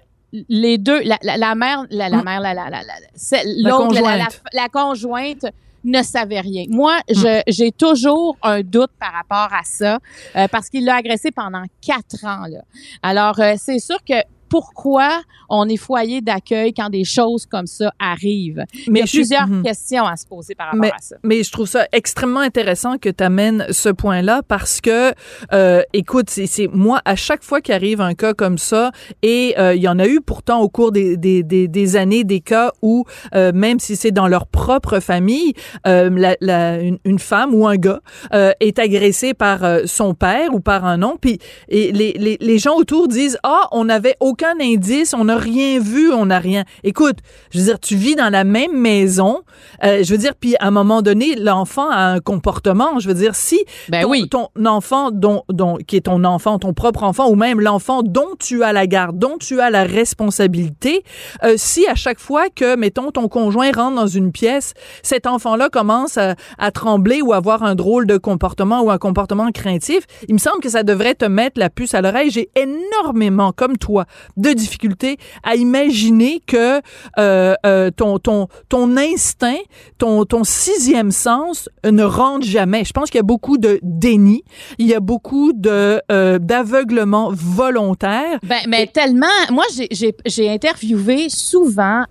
[0.47, 2.23] les deux, la, la, la mère, la, la Mm.
[2.25, 4.41] mère, la, la, la, la, conjointe.
[4.53, 5.45] la conjointe
[5.83, 6.65] ne savait rien.
[6.69, 7.13] Moi, Mm.
[7.15, 9.97] je, j'ai toujours un doute par rapport à ça
[10.35, 12.45] euh, parce qu'il l'a agressé pendant quatre ans.
[12.47, 12.62] Là.
[13.01, 14.13] Alors, euh, c'est sûr que
[14.49, 15.09] pourquoi
[15.49, 18.63] on est foyer d'accueil quand des choses comme ça arrivent?
[18.88, 19.63] Il y a je- plusieurs Mhm.
[19.63, 21.15] questions à se poser par rapport Mais- à ça.
[21.23, 25.13] Mais je trouve ça extrêmement intéressant que tu amènes ce point-là parce que,
[25.53, 29.81] euh, écoute, c'est moi, à chaque fois qu'arrive un cas comme ça, et euh, il
[29.81, 33.05] y en a eu pourtant au cours des, des, des, des années des cas où,
[33.35, 35.53] euh, même si c'est dans leur propre famille,
[35.88, 38.01] euh, la, la- une, une femme ou un gars
[38.33, 42.38] euh, est agressé par euh, son père ou par un oncle, puis et les, les,
[42.39, 46.39] les gens autour disent ah on n'avait aucun indice, on n'a rien vu, on n'a
[46.39, 46.63] rien.
[46.84, 47.17] Écoute,
[47.52, 49.41] je veux dire, tu vis dans la même maison,
[49.84, 52.99] euh, je veux dire, puis à un moment donné, l'enfant a un comportement.
[52.99, 54.30] Je veux dire, si Ben ton, oui.
[54.30, 58.30] ton enfant, dont, dont, qui est ton enfant, ton propre enfant, ou même l'enfant dont
[58.39, 61.04] tu as la garde, dont tu as la responsabilité,
[61.43, 64.73] euh, si à chaque fois que, mettons, ton conjoint rentre dans une pièce,
[65.04, 69.52] cet enfant-là commence à, à trembler ou avoir un drôle de comportement ou un comportement
[69.52, 72.30] craintif, il me semble que ça devrait te mettre la puce à l'oreille.
[72.32, 74.06] J'ai énormément, comme toi,
[74.38, 76.82] de difficultés à imaginer que
[77.18, 79.58] euh, euh, ton, ton, ton instinct,
[79.98, 82.84] ton, ton sixième sens ne rentre jamais.
[82.86, 84.44] Je pense qu'il y a beaucoup de déni,
[84.78, 88.39] il y a beaucoup de euh, d'aveuglement volontaire.
[88.44, 89.28] Ben, mais tellement.
[89.52, 92.04] Moi, j'ai- interviewé souvent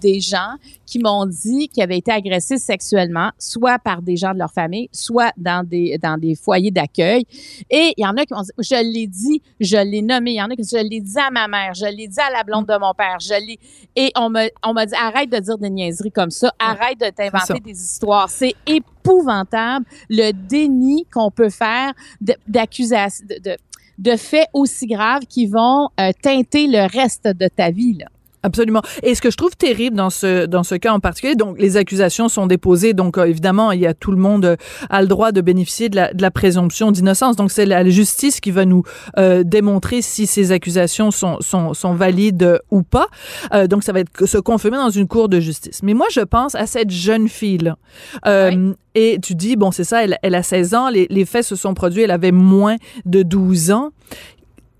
[0.00, 0.54] des gens
[0.86, 4.88] qui m'ont dit qu'ils avaient été agressés sexuellement, soit par des gens de leur famille,
[4.92, 7.24] soit dans des dans des foyers d'accueil.
[7.70, 10.32] Et il y en a qui m'ont dit, je l'ai dit, je l'ai nommé.
[10.32, 12.30] Il y en a qui je l'ai dit à ma mère, je l'ai dit à
[12.30, 13.58] la blonde de mon père, je l'ai.
[13.96, 17.10] Et on me on m'a dit arrête de dire des niaiseries comme ça, arrête de
[17.10, 18.30] t'inventer des histoires.
[18.30, 23.56] C'est épouvantable le déni qu'on peut faire de- d'accusations de, de
[23.98, 27.94] de faits aussi graves qui vont euh, teinter le reste de ta vie.
[27.94, 28.06] Là.
[28.46, 28.80] Absolument.
[29.02, 31.76] Et ce que je trouve terrible dans ce dans ce cas en particulier, donc les
[31.76, 34.56] accusations sont déposées, donc euh, évidemment il y a tout le monde euh,
[34.88, 37.34] a le droit de bénéficier de la, de la présomption d'innocence.
[37.34, 38.84] Donc c'est la justice qui va nous
[39.18, 43.08] euh, démontrer si ces accusations sont sont, sont valides ou pas.
[43.52, 45.82] Euh, donc ça va être se confirmer dans une cour de justice.
[45.82, 47.76] Mais moi je pense à cette jeune fille là.
[48.26, 51.44] Euh, Et tu dis bon c'est ça, elle, elle a 16 ans, les, les faits
[51.44, 53.90] se sont produits, elle avait moins de 12 ans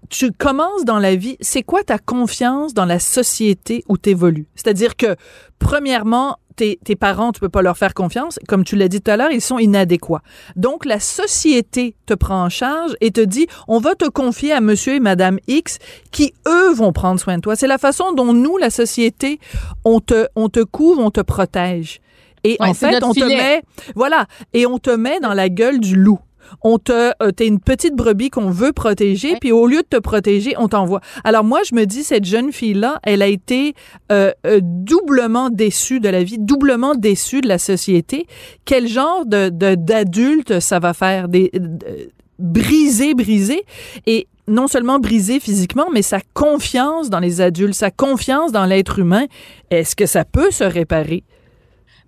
[0.09, 4.47] tu commences dans la vie, c'est quoi ta confiance dans la société où tu évolues?
[4.55, 5.17] C'est-à-dire que,
[5.59, 8.39] premièrement, tes, tes parents, tu peux pas leur faire confiance.
[8.49, 10.23] Comme tu l'as dit tout à l'heure, ils sont inadéquats.
[10.57, 14.61] Donc, la société te prend en charge et te dit, on va te confier à
[14.61, 15.79] monsieur et madame X
[16.11, 17.57] qui, eux, vont prendre soin de toi.
[17.57, 19.39] C'est la façon dont nous, la société,
[19.85, 22.01] on te, on te couvre, on te protège.
[22.43, 23.63] Et Ouais, en fait, on te met,
[23.97, 26.21] voilà, et on te met dans la gueule du loup.
[26.63, 29.39] On te, euh, t'es une petite brebis qu'on veut protéger, Ouais.
[29.41, 31.01] puis au lieu de te protéger, on t'envoie.
[31.25, 33.75] Alors moi, je me dis, cette jeune fille-là, elle a été
[34.13, 38.27] euh, euh, doublement déçue de la vie, doublement déçue de la société.
[38.65, 41.29] Quel genre de de- d'adulte ça va faire?
[41.29, 43.65] Des de- briser, briser
[44.07, 48.99] et non seulement briser physiquement, mais sa confiance dans les adultes, sa confiance dans l'être
[48.99, 49.25] humain,
[49.71, 51.25] est-ce que ça peut se réparer?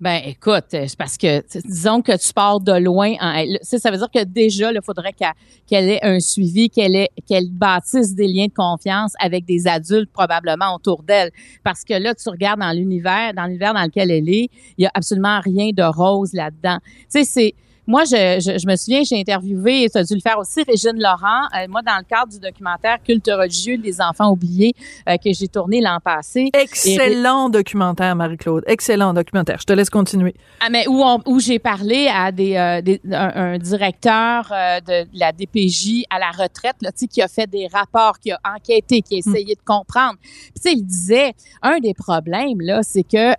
[0.01, 3.15] Ben, écoute, euh, c'est parce que, disons que tu pars de loin.
[3.21, 8.15] En, ça, veut dire que déjà, il faudrait qu'elle ait un suivi, qu'elle qu'elle bâtisse
[8.15, 11.33] des liens de confiance avec des adultes probablement autour d'elle.
[11.65, 14.87] Parce que là, tu regardes dans l'univers, dans l'univers dans lequel elle est, il y
[14.87, 16.79] a absolument rien de rose là-dedans.
[17.13, 17.55] Tu sais, c'est
[17.89, 21.01] moi, je, je, je me souviens, j'ai interviewé, tu as dû le faire aussi, Régine
[21.03, 24.75] Laurent, euh, moi, dans le cadre du documentaire Culte religieux des enfants oubliés
[25.09, 26.51] euh, que j'ai tourné l'an passé.
[26.53, 28.65] Excellent documentaire, Marie-Claude.
[28.67, 29.57] Excellent documentaire.
[29.61, 30.35] Je te laisse continuer.
[30.61, 34.45] Ah, mais où, on- où j'ai parlé à des, euh, des- un, un directeur
[34.87, 39.01] de la DPJ à la retraite, là, qui a fait des rapports, qui a enquêté,
[39.01, 40.17] qui a essayé de comprendre.
[40.63, 43.33] Puis, il disait, un des problèmes, là, c'est que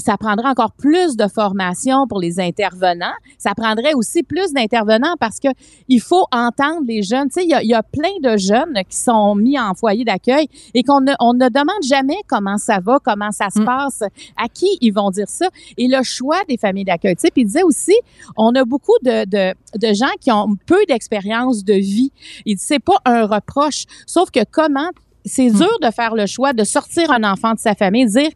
[0.00, 3.12] ça prendrait encore plus de formation pour les intervenants.
[3.38, 5.48] Ça prendrait aussi plus d'intervenants parce que
[5.88, 7.28] il faut entendre les jeunes.
[7.28, 9.74] Tu sais, il y a, il y a plein de jeunes qui sont mis en
[9.74, 13.60] foyer d'accueil et qu'on ne, on ne demande jamais comment ça va, comment ça se
[13.60, 13.64] Mm.
[13.64, 14.02] passe,
[14.36, 15.48] à qui ils vont dire ça.
[15.76, 17.14] Et le choix des familles d'accueil.
[17.16, 17.94] Tu sais, puis il disait aussi,
[18.36, 22.12] on a beaucoup de, de, de gens qui ont peu d'expérience de vie.
[22.46, 24.88] Il dit, c'est pas un reproche, sauf que comment
[25.24, 25.54] c'est Mm.
[25.56, 28.30] dur de faire le choix de sortir un enfant de sa famille, dire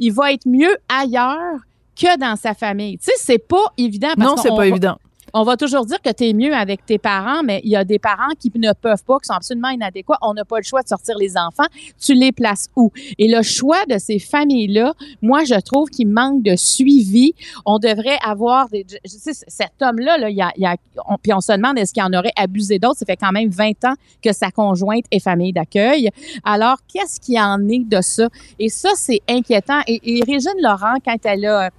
[0.00, 1.60] il va être mieux ailleurs
[1.94, 2.98] que dans sa famille.
[2.98, 4.08] Tu sais, c'est pas évident.
[4.16, 4.96] Parce non, c'est pas va- évident.
[5.34, 7.84] On va toujours dire que tu es mieux avec tes parents, mais il y a
[7.84, 10.18] des parents qui ne peuvent pas, qui sont absolument inadéquats.
[10.22, 11.66] On n'a pas le choix de sortir les enfants.
[12.00, 12.92] Tu les places où?
[13.18, 17.34] Et le choix de ces familles-là, moi, je trouve qu'il manque de suivi.
[17.64, 18.84] On devrait avoir des...
[19.04, 20.76] Je sais, cet homme-là, là, il y a,
[21.08, 22.98] on- puis on se demande est-ce qu'il en aurait abusé d'autres?
[22.98, 26.10] Ça fait quand même 20 ans que sa conjointe est famille d'accueil.
[26.44, 28.28] Alors, qu'est-ce qui en est de ça?
[28.58, 29.80] Et ça, c'est inquiétant.
[29.86, 31.70] Et, et Régine Laurent, quand elle a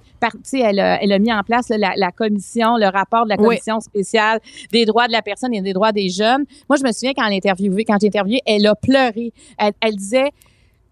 [0.52, 3.36] elle, a, elle a mis en place là, la, la commission, le rapport de la
[3.38, 3.46] Oui.
[3.46, 6.44] commission spéciale des droits de la personne et des droits des jeunes.
[6.68, 7.36] Moi, je me souviens quand j'ai
[8.06, 9.32] interviewé, elle a pleuré.
[9.58, 10.30] Elle, elle disait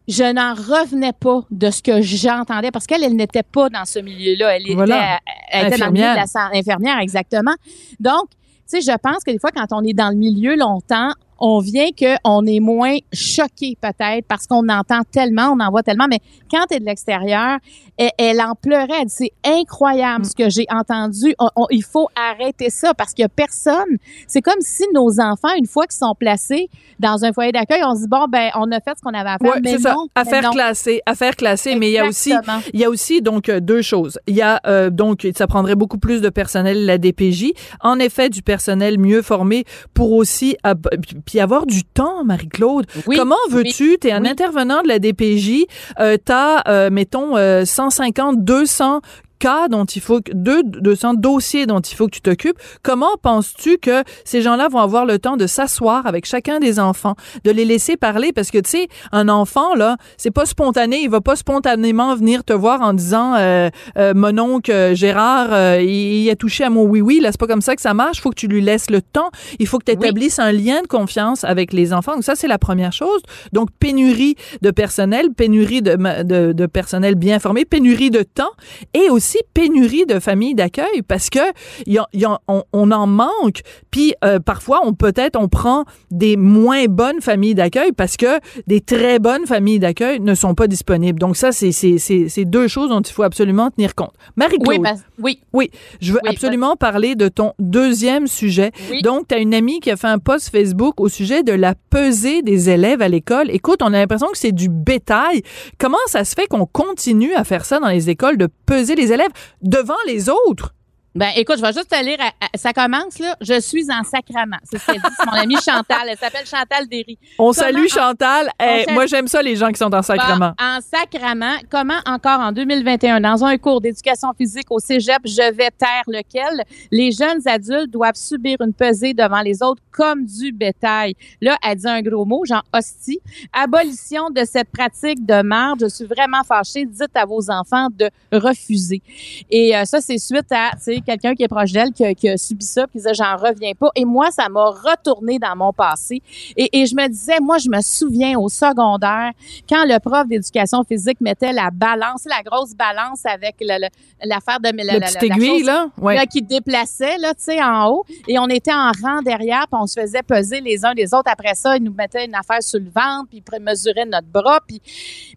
[0.08, 4.00] je n'en revenais pas de ce que j'entendais parce qu'elle, elle n'était pas dans ce
[4.00, 4.56] milieu-là.
[4.56, 5.20] Elle était, Voilà.
[5.52, 7.54] elle était dans le milieu de la infirmière, exactement.
[8.00, 11.10] Donc, tu sais, je pense que des fois, quand on est dans le milieu longtemps,
[11.40, 16.06] on vient qu'on est moins choqué peut-être parce qu'on entend tellement, on en voit tellement,
[16.08, 16.18] mais
[16.50, 17.58] quand tu es de l'extérieur,
[17.96, 18.86] elle, elle en pleurait.
[19.00, 21.34] Elle dit, c'est incroyable ce que j'ai entendu.
[21.38, 23.96] On- on- il faut arrêter ça parce qu'il a personne.
[24.26, 27.94] C'est comme si nos enfants, une fois qu'ils sont placés dans un foyer d'accueil, on
[27.94, 29.54] se dit, bon, ben, on a fait ce qu'on avait à faire.
[29.54, 29.94] Ouais, mais c'est ça.
[30.16, 30.50] mais non.
[30.50, 32.30] classée, affaire classée, mais il y a aussi
[32.74, 34.18] il y a aussi donc euh, deux choses.
[34.26, 37.52] Il y a euh, donc ça prendrait beaucoup plus de personnel la DPJ.
[37.80, 40.88] En effet, du personnel mieux formé pour aussi ab-
[41.30, 42.86] puis avoir du temps, Marie-Claude.
[43.06, 43.98] Oui, Comment veux-tu?
[43.98, 44.28] T'es un oui.
[44.28, 45.64] intervenant de la DPJ,
[46.00, 49.00] euh, t'as euh, mettons euh, 150, 200
[49.40, 52.58] cas dont il faut que deux 200 dossiers dont il faut que tu t'occupes.
[52.82, 57.16] Comment penses-tu que ces gens-là vont avoir le temps de s'asseoir avec chacun des enfants,
[57.44, 58.32] de les laisser parler?
[58.32, 62.44] Parce que tu sais un enfant là, c'est pas spontané, il va pas spontanément venir
[62.44, 66.64] te voir en disant euh, euh, mon oncle euh, Gérard euh, il, il a touché
[66.64, 68.46] à mon oui oui, là c'est pas comme ça que ça marche, faut que tu
[68.46, 71.92] lui laisses le temps, il faut que tu établisses un lien de confiance avec les
[71.92, 72.14] enfants.
[72.14, 73.22] Donc ça c'est la première chose.
[73.52, 78.52] Donc pénurie de personnel, pénurie de, de, de personnel bien formé, pénurie de temps
[78.92, 81.38] et aussi pénurie de familles d'accueil parce que
[81.86, 83.60] y a- y a- on, on en manque.
[83.90, 88.80] Puis euh, parfois, on peut-être on prend des moins bonnes familles d'accueil parce que des
[88.80, 91.18] très bonnes familles d'accueil ne sont pas disponibles.
[91.18, 94.12] Donc ça, c'est deux choses dont il faut absolument tenir compte.
[94.36, 98.70] Marie-Claude, Oui, oui, oui, je veux Oui, absolument parler de ton deuxième sujet.
[98.90, 99.02] Oui.
[99.02, 101.74] Donc, tu as une amie qui a fait un post Facebook au sujet de la
[101.90, 103.50] pesée des élèves à l'école.
[103.50, 105.42] Écoute, on a l'impression que c'est du bétail.
[105.78, 109.12] Comment ça se fait qu'on continue à faire ça dans les écoles, de peser les
[109.12, 109.19] élèves
[109.62, 110.74] devant les autres?
[111.14, 112.18] Ben, écoute, je vais juste te lire.
[112.20, 113.34] à- à- ça commence, là.
[113.40, 114.58] Je suis en sacrament.
[114.62, 115.08] C'est ce qu'elle dit.
[115.18, 116.06] C'est mon amie Chantal.
[116.08, 117.18] Elle s'appelle Chantal Derry.
[117.38, 118.50] On Comment salue en- Chantal.
[118.62, 120.52] Eh, salue- moi, j'aime ça, les gens qui sont en sacrement.
[120.58, 125.52] Bon, en sacrament, comment encore en 2021, dans un cours d'éducation physique au cégep, je
[125.52, 126.62] vais taire lequel?
[126.92, 131.14] Les jeunes adultes doivent subir une pesée devant les autres comme du bétail.
[131.40, 133.18] Là, elle dit un gros mot, genre hostie.
[133.52, 135.80] Abolition de cette pratique de marde.
[135.82, 136.84] Je suis vraiment fâchée.
[136.86, 139.02] Dites à vos enfants de refuser.
[139.50, 142.28] Et euh, ça, c'est suite à, tu quelqu'un qui est proche d'elle qui, a- qui
[142.28, 143.90] a subi ça, puis disait, j'en reviens pas.
[143.94, 146.22] Et moi, ça m'a retourné dans mon passé.
[146.56, 149.32] Et, et je me disais, moi, je me souviens au secondaire,
[149.68, 154.98] quand le prof d'éducation physique mettait la balance, la grosse balance avec l'affaire de la,
[154.98, 155.86] La petite la aiguille, chose, là?
[155.98, 156.14] Ouais.
[156.14, 158.04] là, qui déplaçait, là, tu sais, en haut.
[158.28, 161.30] Et on était en rang derrière, puis on se faisait peser les uns les autres.
[161.30, 164.60] Après ça, ils nous mettaient une affaire sur le ventre, puis ils mesuraient notre bras.
[164.66, 164.80] Puis...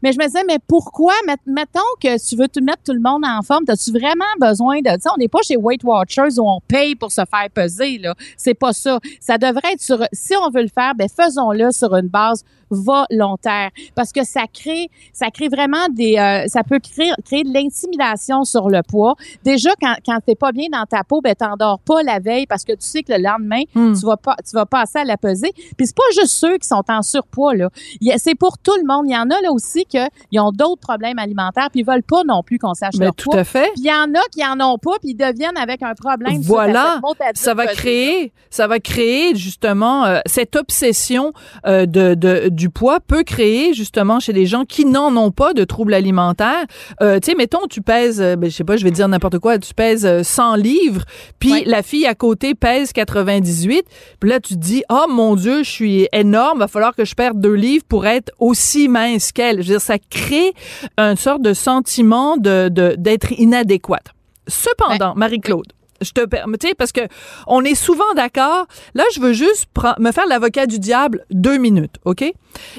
[0.02, 3.00] Mais je me disais, mais pourquoi, met- mettons que tu veux tout mettre tout le
[3.00, 5.12] monde en forme, as-tu vraiment besoin de ça?
[5.14, 8.14] On n'est pas chez Weight Watchers où on paye pour se faire peser, là.
[8.38, 9.00] C'est pas ça.
[9.20, 13.70] Ça devrait être sur, si on veut le faire, ben faisons-le sur une base volontaire
[13.96, 18.44] parce que ça crée ça crée vraiment des euh, ça peut créer créer de l'intimidation
[18.44, 22.02] sur le poids déjà quand quand t'es pas bien dans ta peau ben t'endors pas
[22.04, 23.94] la veille parce que tu sais que le lendemain Hmm.
[23.94, 26.68] tu vas pas tu vas passer à la pesée puis c'est pas juste ceux qui
[26.68, 27.70] sont en surpoids là
[28.18, 30.00] c'est pour tout le monde il y en a là aussi que
[30.32, 33.16] ils ont d'autres problèmes alimentaires puis ils veulent pas non plus qu'on sache Ben, leur
[33.16, 33.70] tout poids à fait.
[33.74, 35.94] puis il y en a qui en ont pas, puis ils deviennent reviennent avec un
[35.94, 36.42] problème.
[36.42, 37.00] Voilà,
[37.36, 41.34] ça va créer, ça va créer justement euh, cette obsession
[41.66, 45.54] euh, de, de- du poids peut créer justement chez des gens qui n'en ont pas
[45.54, 46.66] de troubles alimentaires.
[47.02, 49.40] Euh, tu sais, mettons, tu pèses, euh, ben, je sais pas, je vais dire n'importe
[49.40, 51.04] quoi, tu pèses euh, 100 livres,
[51.40, 51.64] puis Ouais.
[51.66, 53.86] la fille à côté pèse 98,
[54.20, 57.14] puis là tu te dis, oh mon Dieu, je suis énorme, va falloir que je
[57.16, 59.58] perde deux livres pour être aussi mince qu'elle.
[59.58, 60.54] Je veux dire, ça crée
[60.98, 64.08] une sorte de sentiment de de- d'être inadéquate.
[64.48, 67.02] Cependant, Marie-Claude, je te permets, tu sais, parce que
[67.48, 68.66] on est souvent d'accord.
[68.94, 69.68] Là, je veux juste
[70.00, 72.22] me faire l'avocat du diable deux minutes, OK?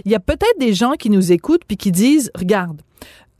[0.04, 2.82] Il y a peut-être des gens qui nous écoutent puis qui disent, regarde,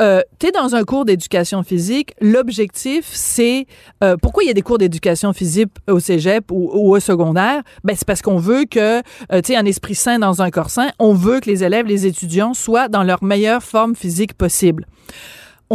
[0.03, 3.67] euh, tu es dans un cours d'éducation physique, l'objectif, c'est...
[4.03, 7.63] euh, pourquoi il y a des cours d'éducation physique au cégep ou, ou au secondaire?
[7.85, 9.03] Ben, c'est parce qu'on veut que, euh,
[9.41, 12.07] tu sais, un esprit sain dans un corps sain, on veut que les élèves, les
[12.07, 14.87] étudiants soient dans leur meilleure forme physique possible.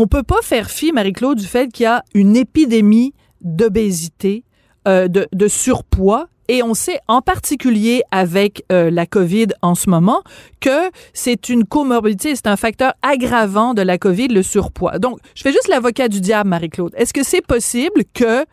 [0.02, 4.46] On peut pas faire fi, Marie-Claude, du fait qu'il y a une épidémie d'obésité,
[4.88, 6.30] euh, de, surpoids.
[6.48, 10.24] Et on sait en particulier avec euh, la COVID en ce moment
[10.62, 15.00] que c'est une comorbidité, c'est un facteur aggravant de la COVID, le surpoids.
[15.00, 16.94] Donc, je fais juste l'avocat du diable, Marie-Claude.
[16.96, 18.46] Est-ce que c'est possible que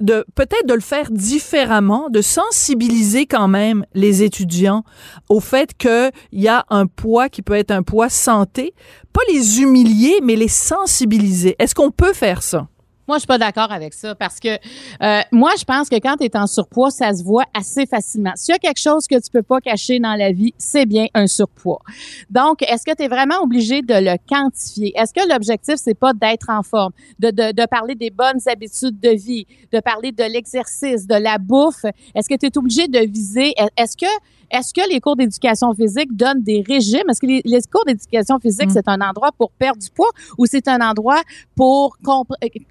[0.00, 4.84] de peut-être de le faire différemment, de sensibiliser quand même les étudiants
[5.28, 8.74] au fait qu'il y a un poids qui peut être un poids santé,
[9.12, 11.56] pas les humilier, mais les sensibiliser.
[11.58, 12.68] Est-ce qu'on peut faire ça?
[13.08, 16.16] Moi, je suis pas d'accord avec ça parce que euh, moi, je pense que quand
[16.16, 18.32] tu es en surpoids, ça se voit assez facilement.
[18.34, 21.06] S'il y a quelque chose que tu peux pas cacher dans la vie, c'est bien
[21.14, 21.82] un surpoids.
[22.30, 24.92] Donc, est-ce que tu es vraiment obligé de le quantifier?
[24.96, 28.98] Est-ce que l'objectif, c'est pas d'être en forme, de, de, de parler des bonnes habitudes
[28.98, 31.84] de vie, de parler de l'exercice, de la bouffe?
[32.14, 33.54] Est-ce que tu es obligé de viser?
[33.76, 34.06] Est-ce que
[34.50, 37.08] est-ce que les cours d'éducation physique donnent des régimes?
[37.08, 38.72] Est-ce que les, les cours d'éducation physique, Mm.
[38.72, 41.22] c'est un endroit pour perdre du poids ou c'est un endroit
[41.54, 41.96] pour,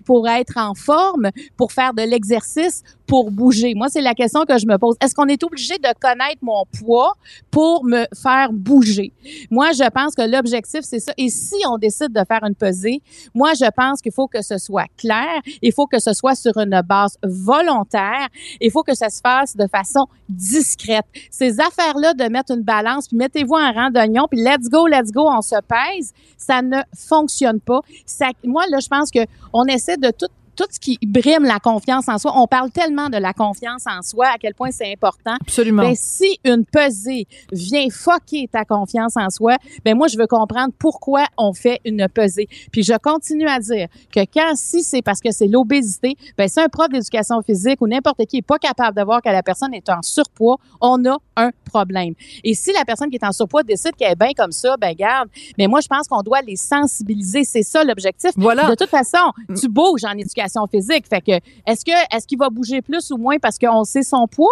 [0.06, 3.74] pour être en forme, pour faire de l'exercice, pour bouger?
[3.76, 4.96] Moi, c'est la question que je me pose.
[5.02, 7.14] Est-ce qu'on est obligé de connaître mon poids
[7.52, 9.14] pour me faire bouger?
[9.50, 11.14] Moi, je pense que l'objectif, c'est ça.
[11.18, 13.02] Et si on décide de faire une pesée,
[13.34, 15.42] moi, je pense qu'il faut que ce soit clair.
[15.62, 18.28] Il faut que ce soit sur une base volontaire.
[18.62, 21.06] Il faut que ça se fasse de façon discrète.
[21.30, 25.12] Ces affaires-là de mettre une balance, puis mettez-vous en rang d'oignon, puis let's go, let's
[25.12, 27.82] go, on se pèse, ça ne fonctionne pas.
[28.06, 29.20] Ça, moi, là, je pense que
[29.54, 32.34] on essaie de tout tout ce qui brime la confiance en soi.
[32.36, 35.36] On parle tellement de la confiance en soi, à quel point c'est important.
[35.42, 35.84] Absolument.
[35.84, 40.74] Ben, si une pesée vient foquer ta confiance en soi, ben moi, je veux comprendre
[40.78, 42.48] pourquoi on fait une pesée.
[42.72, 46.60] Puis je continue à dire que quand, si c'est parce que c'est l'obésité, ben si
[46.60, 49.74] un prof d'éducation physique ou n'importe qui est pas capable de voir que la personne
[49.74, 52.14] est en surpoids, on a un problème.
[52.44, 54.94] Et si la personne qui est en surpoids décide qu'elle est bien comme ça, ben
[54.94, 55.30] garde.
[55.58, 57.44] Mais moi, je pense qu'on doit les sensibiliser.
[57.44, 58.32] C'est ça l'objectif.
[58.38, 58.70] Voilà.
[58.70, 61.06] De toute façon, tu bouges en éducation physique.
[61.10, 61.32] Fait que,
[61.66, 64.50] est-ce que, est-ce qu'il va bouger plus ou moins parce qu'on sait son poids?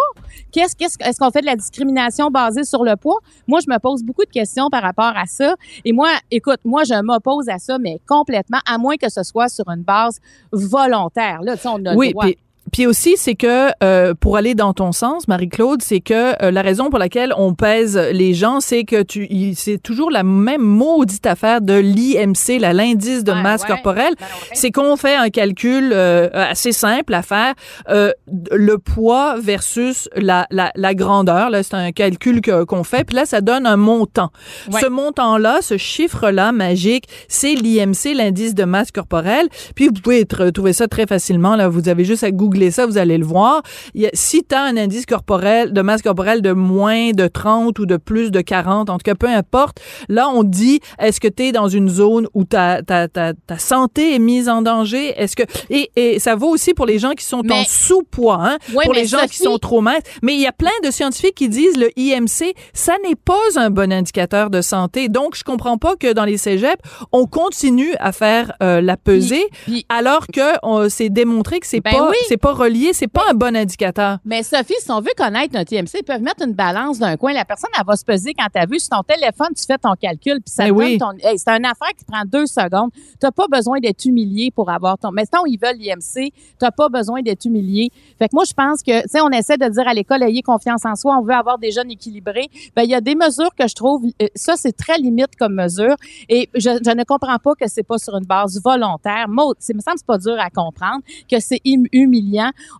[0.52, 3.18] Qu'est-ce, qu'est-ce, est-ce qu'on fait de la discrimination basée sur le poids?
[3.46, 5.54] Moi, je me pose beaucoup de questions par rapport à ça.
[5.84, 9.48] Et moi, écoute, moi, je m'oppose à ça, mais complètement, à moins que ce soit
[9.48, 10.20] sur une base
[10.52, 11.42] volontaire.
[11.42, 12.24] Là, tu sais, on a le Oui, droit.
[12.24, 12.38] puis
[12.72, 16.62] puis aussi, c'est que euh, pour aller dans ton sens, Marie-Claude, c'est que euh, la
[16.62, 21.26] raison pour laquelle on pèse les gens, c'est que tu, c'est toujours la même maudite
[21.26, 23.68] affaire de l'IMC, la l'indice de Ouais, masse ouais.
[23.68, 24.14] corporelle.
[24.18, 24.48] Ben ouais.
[24.54, 27.54] C'est qu'on fait un calcul euh, assez simple à faire,
[27.90, 28.10] euh,
[28.50, 31.50] le poids versus la, la, la grandeur.
[31.50, 33.04] Là, c'est un calcul que- qu'on fait.
[33.04, 34.30] Puis là, ça donne un montant.
[34.80, 39.48] Ce montant-là, ce chiffre-là magique, c'est l'IMC, l'indice de masse corporelle.
[39.74, 41.56] Puis vous pouvez tr- trouver ça très facilement.
[41.56, 43.62] Là, vous avez juste à googler ça, vous allez le voir.
[43.94, 47.26] Il y a- si tu as un indice corporel de masse corporelle de moins de
[47.26, 51.20] 30 ou de plus de 40, en tout cas peu importe, là on dit est-ce
[51.20, 54.62] que tu es dans une zone où ta, ta, ta, ta santé est mise en
[54.62, 55.14] danger?
[55.16, 58.58] Est-ce que et, et ça vaut aussi pour les gens qui sont en sous-poids, hein,
[58.70, 60.02] Oui, pour les gens qui sont trop minces.
[60.22, 63.70] Mais il y a plein de scientifiques qui disent le IMC, ça n'est pas un
[63.70, 65.08] bon indicateur de santé.
[65.08, 69.44] Donc je comprends pas que dans les cégeps, on continue à faire euh, la pesée
[69.64, 72.16] puis- alors que c'est démontré que c'est Ben pas oui.
[72.44, 74.18] Pas relié, c'est pas un bon indicateur.
[74.22, 77.32] Mais Sophie, si on veut connaître notre IMC, ils peuvent mettre une balance d'un coin.
[77.32, 79.78] La personne, elle va se peser quand tu as vu sur ton téléphone, tu fais
[79.78, 81.12] ton calcul, puis ça te donne ton.
[81.26, 82.90] Hey, c'est une affaire qui prend deux secondes.
[82.92, 85.10] Tu n'as pas besoin d'être humilié pour avoir ton.
[85.10, 87.90] Mais ils veulent l'IMC, tu n'as pas besoin d'être humilié.
[88.18, 90.42] Fait que moi, je pense que, tu sais, on essaie de dire à l'école, ayez
[90.42, 92.50] confiance en soi, on veut avoir des jeunes équilibrés.
[92.76, 95.54] Ben, il y a des mesures que je trouve, euh, ça, c'est très limite comme
[95.54, 95.96] mesure.
[96.28, 99.28] Et je, je ne comprends pas que c'est pas sur une base volontaire.
[99.30, 101.86] Maud, c'est, me semble c'est pas dur à comprendre, que c'est hum-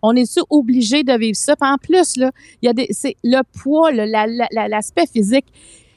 [0.01, 1.55] On est-tu obligé de vivre ça?
[1.55, 2.31] Puis en plus, là,
[2.61, 5.45] il y a des, c'est le poids, l'aspect physique,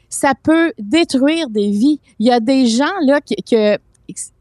[0.09, 2.01] ça peut détruire des vies.
[2.19, 3.37] Il y a des gens, là, qui,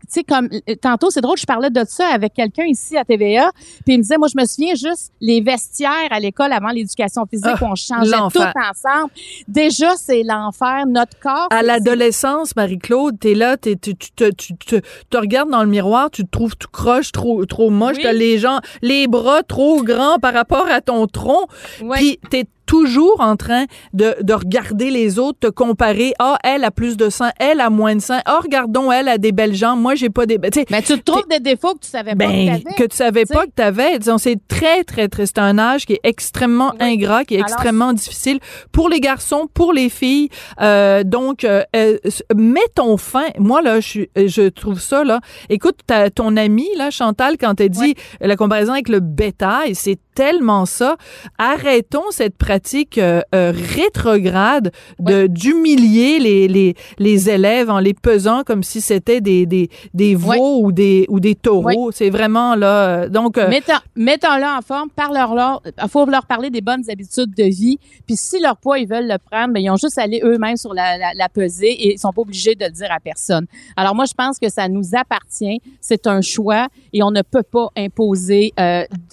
[0.08, 3.52] sais, comme euh, tantôt, c'est drôle, je parlais de ça avec quelqu'un ici à TVA,
[3.86, 7.26] puis il me disait, moi, je me souviens juste les vestiaires à l'école avant l'éducation
[7.26, 9.12] physique, Ah, on changeait tout ensemble.
[9.48, 10.86] Déjà, c'est l'enfer.
[10.88, 11.48] Notre corps.
[11.52, 14.82] À l'adolescence, Marie-Claude, t'es là, t'es, tu, tu, te- tu, te-
[15.18, 18.04] regardes dans le miroir, tu te trouves tout croche, trop, trop moche, Oui.
[18.04, 21.48] t'as les gens, les bras trop grands par rapport à ton tronc,
[21.82, 21.98] Ouais.
[21.98, 26.14] puis t'es toujours en train de, de regarder les autres, te comparer.
[26.20, 28.20] Ah, elle a plus de sang, elle a moins de sang.
[28.26, 30.38] Ah, regardons, elle a des belles jambes, moi j'ai pas des...
[30.54, 32.76] Sais, Mais tu te trouves des défauts que tu savais pas que ben, t'avais.
[32.76, 33.98] que tu savais pas que tu avais.
[33.98, 35.26] Disons, c'est très, très, très.
[35.26, 36.86] C'est un âge qui est extrêmement Oui.
[36.94, 38.40] ingrat, qui est Alors, extrêmement difficile
[38.72, 40.30] pour les garçons, pour les filles.
[40.62, 41.98] Euh, donc, euh, euh,
[42.36, 43.28] mets ton fin.
[43.40, 45.22] Moi, là, je, je trouve ça, là.
[45.50, 45.80] Écoute,
[46.16, 50.98] ton ami, là, Chantal, quand elle dit la comparaison avec le bétail, c'est tellement ça.
[51.38, 52.57] Arrêtons cette pratique
[52.98, 59.22] euh, euh, rétrograde de d'humilier les, les, les élèves en les pesant comme si c'était
[59.22, 60.40] des, des, des veaux Ouais.
[60.40, 61.92] ou des ou des taureaux.
[61.92, 62.88] C'est vraiment là.
[63.04, 67.34] euh, donc euh, Mettons- Mettons-le en forme, parle-leur, il faut leur parler des bonnes habitudes
[67.36, 67.78] de vie.
[68.06, 70.58] Puis si leur poids, ils veulent le prendre, mais ils ont juste à aller eux-mêmes
[70.58, 73.46] sur la, la, la pesée et ils sont pas obligés de le dire à personne.
[73.76, 75.60] Alors moi, je pense que ça nous appartient.
[75.82, 78.54] C'est un choix et on ne peut pas imposer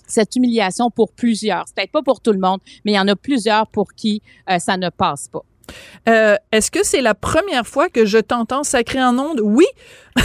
[0.07, 1.64] cette humiliation pour plusieurs.
[1.66, 4.22] C'est peut-être pas pour tout le monde, mais il y en a plusieurs pour qui
[4.51, 5.41] euh, ça ne passe pas.
[6.09, 9.41] euh, est-ce que c'est la première fois que je t'entends sacrer en ondes?
[9.43, 9.66] Oui.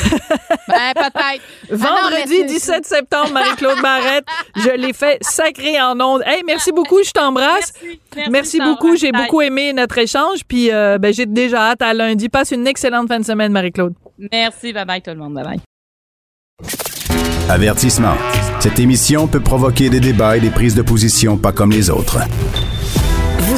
[0.68, 1.43] Ben, peut-être.
[1.72, 6.22] Vendredi Ah non, mais c'est- 17 septembre, Marie-Claude Barrette, je l'ai fait sacrer en ondes.
[6.26, 7.74] Hey, merci beaucoup, je t'embrasse.
[8.30, 12.30] Merci, beaucoup, j'ai beaucoup aimé notre échange, puis euh, ben, j'ai déjà hâte à lundi.
[12.30, 13.93] Passe une excellente fin de semaine, Marie-Claude.
[14.32, 15.60] Merci, bye bye tout le monde, bye bye.
[17.49, 18.16] Avertissement.
[18.60, 22.20] Cette émission peut provoquer des débats et des prises de position pas comme les autres.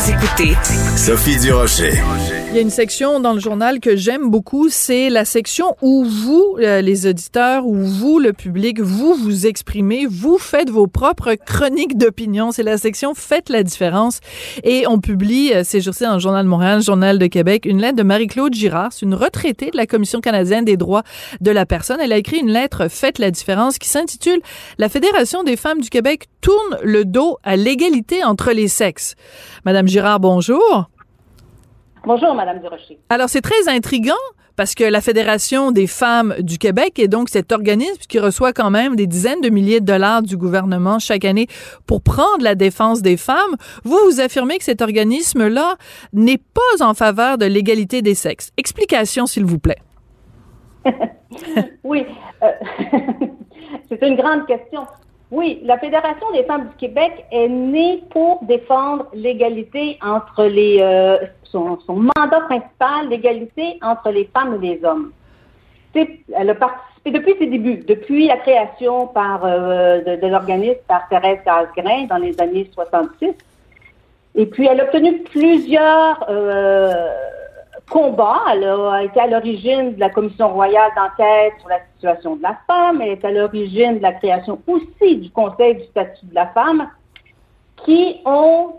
[0.01, 0.55] Vous écoutez
[0.97, 1.37] Sophie.
[2.49, 6.03] Il y a une section dans le journal que j'aime beaucoup, c'est la section où
[6.03, 11.35] vous, euh, les auditeurs, où vous, le public, vous vous exprimez, vous faites vos propres
[11.35, 12.51] chroniques d'opinion.
[12.51, 14.21] C'est la section Faites la différence.
[14.63, 17.65] Et on publie euh, ces jours-ci dans le Journal de Montréal, le Journal de Québec,
[17.65, 21.03] une lettre de Marie-Claude Girard, une retraitée de la Commission canadienne des droits
[21.41, 21.99] de la personne.
[22.01, 24.41] Elle a écrit une lettre Faites la différence qui s'intitule
[24.79, 29.15] La Fédération des femmes du Québec tourne le dos à l'égalité entre les sexes.
[29.65, 30.89] Madame Girard, bonjour.
[32.03, 32.97] Bonjour, Madame Durocher.
[33.09, 34.13] Alors, c'est très intriguant
[34.55, 38.71] parce que la Fédération des femmes du Québec est donc cet organisme qui reçoit quand
[38.71, 41.47] même des dizaines de milliers de dollars du gouvernement chaque année
[41.85, 43.55] pour prendre la défense des femmes.
[43.83, 45.75] Vous, vous affirmez que cet organisme-là
[46.13, 48.51] n'est pas en faveur de l'égalité des sexes.
[48.57, 49.79] Explication, s'il vous plaît.
[51.85, 52.05] Oui,
[52.43, 52.47] euh,
[53.89, 54.81] c'est une grande question.
[55.31, 61.17] Oui, la Fédération des femmes du Québec est née pour défendre l'égalité entre les euh,
[61.43, 65.11] son, son mandat principal, l'égalité entre les femmes et les hommes.
[65.93, 71.07] Elle a participé depuis ses débuts, depuis la création par euh, de, de l'organisme par
[71.07, 73.31] Thérèse Casgrain dans les années 66.
[74.35, 77.20] Et puis, elle a obtenu plusieurs euh,
[77.91, 78.41] combats.
[78.53, 82.57] Elle a été à l'origine de la Commission royale d'enquête sur la situation de la
[82.67, 83.01] femme.
[83.01, 86.87] Elle est à l'origine de la création aussi du Conseil du statut de la femme,
[87.85, 88.73] qui ont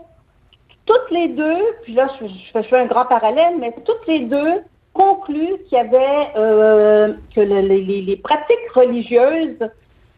[0.85, 2.27] toutes les deux, puis là, je,
[2.61, 4.61] fais- un grand parallèle, mais toutes les deux
[4.93, 9.57] conclu qu'il y avait euh, que le- les, les- les pratiques religieuses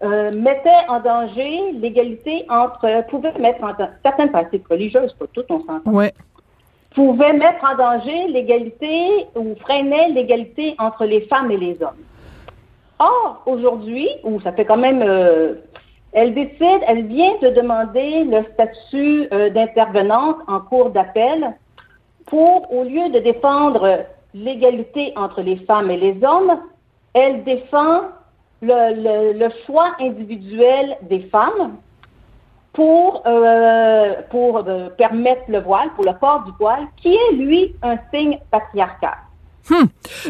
[0.04, 5.50] euh, mettaient en danger l'égalité entre, pouvaient mettre en danger, certaines pratiques religieuses, pas toutes,
[5.52, 6.14] on s'entend, Ouais.
[6.96, 12.04] Pouvaient mettre en danger l'égalité ou freinaient l'égalité entre les femmes et les hommes.
[13.00, 15.56] Or, aujourd'hui, où ça fait quand même, euh,
[16.14, 21.54] elle décide, elle vient de demander le statut euh, d'intervenante en cours d'appel
[22.26, 26.60] pour, au lieu de défendre l'égalité entre les femmes et les hommes,
[27.14, 28.02] elle défend
[28.62, 31.76] le choix individuel des femmes
[32.76, 37.76] pour, euh, pour euh, permettre le voile, pour le port du voile, qui est, lui,
[37.82, 39.18] un signe patriarcal.
[39.70, 39.86] Hmm.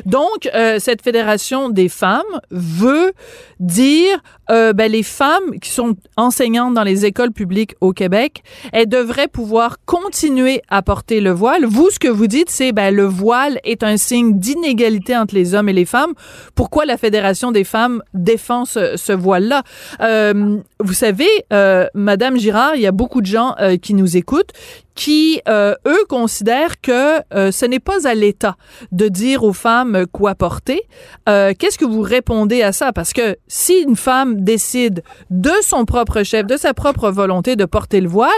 [0.05, 3.11] Donc, euh, cette fédération des femmes veut
[3.59, 8.87] dire, euh, ben, les femmes qui sont enseignantes dans les écoles publiques au Québec, elles
[8.87, 11.65] devraient pouvoir continuer à porter le voile.
[11.65, 15.53] Vous, ce que vous dites, c'est, ben, le voile est un signe d'inégalité entre les
[15.53, 16.13] hommes et les femmes.
[16.53, 19.63] Pourquoi la fédération des femmes défend ce, ce voile-là?
[20.01, 24.17] Euh, Vous savez, euh, Madame Girard, il y a beaucoup de gens euh, qui nous
[24.17, 24.51] écoutent
[24.95, 28.55] qui, euh, eux, considèrent que euh, ce n'est pas à l'État
[28.91, 30.81] de dire aux femmes quoi porter.
[31.29, 32.93] Euh, Qu'est-ce que vous répondez à ça?
[32.93, 37.65] Parce que si une femme décide de son propre chef, de sa propre volonté de
[37.65, 38.31] porter le voile,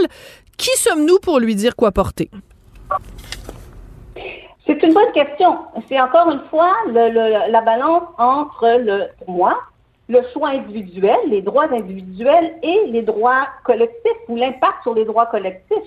[0.58, 2.30] qui sommes-nous pour lui dire quoi porter?
[4.66, 5.58] C'est une bonne question.
[5.88, 9.58] C'est encore une fois la balance entre le, pour moi,
[10.10, 15.28] le choix individuel, les droits individuels et les droits collectifs ou l'impact sur les droits
[15.28, 15.78] collectifs.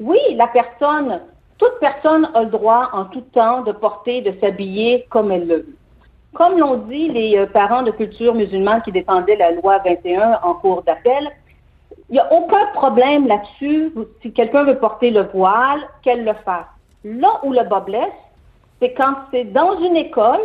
[0.00, 1.20] Oui, la personne,
[1.58, 5.56] toute personne a le droit en tout temps de porter, de s'habiller comme elle le
[5.56, 5.76] veut.
[6.34, 10.54] Comme l'ont dit les euh, parents de culture musulmane qui défendaient la loi 21 en
[10.54, 11.30] cours d'appel,
[12.10, 13.92] il n'y a aucun problème là-dessus.
[14.20, 16.66] Si quelqu'un veut porter le voile, qu'elle le fasse.
[17.04, 18.12] Là où le bas blesse,
[18.80, 20.42] c'est quand c'est dans une école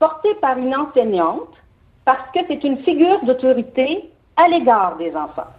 [0.00, 1.54] portée par une enseignante
[2.04, 5.52] parce que c'est une figure d'autorité à l'égard des enfants.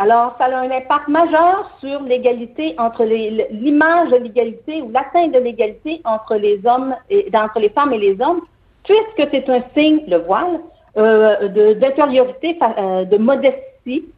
[0.00, 5.38] Alors, ça a un impact majeur sur l'égalité entre l'image de l'égalité ou l'atteinte de
[5.38, 8.40] l'égalité entre les femmes et les hommes,
[8.84, 10.60] puisque c'est un signe, le voile,
[10.96, 13.70] euh, d'intériorité, euh, de modestie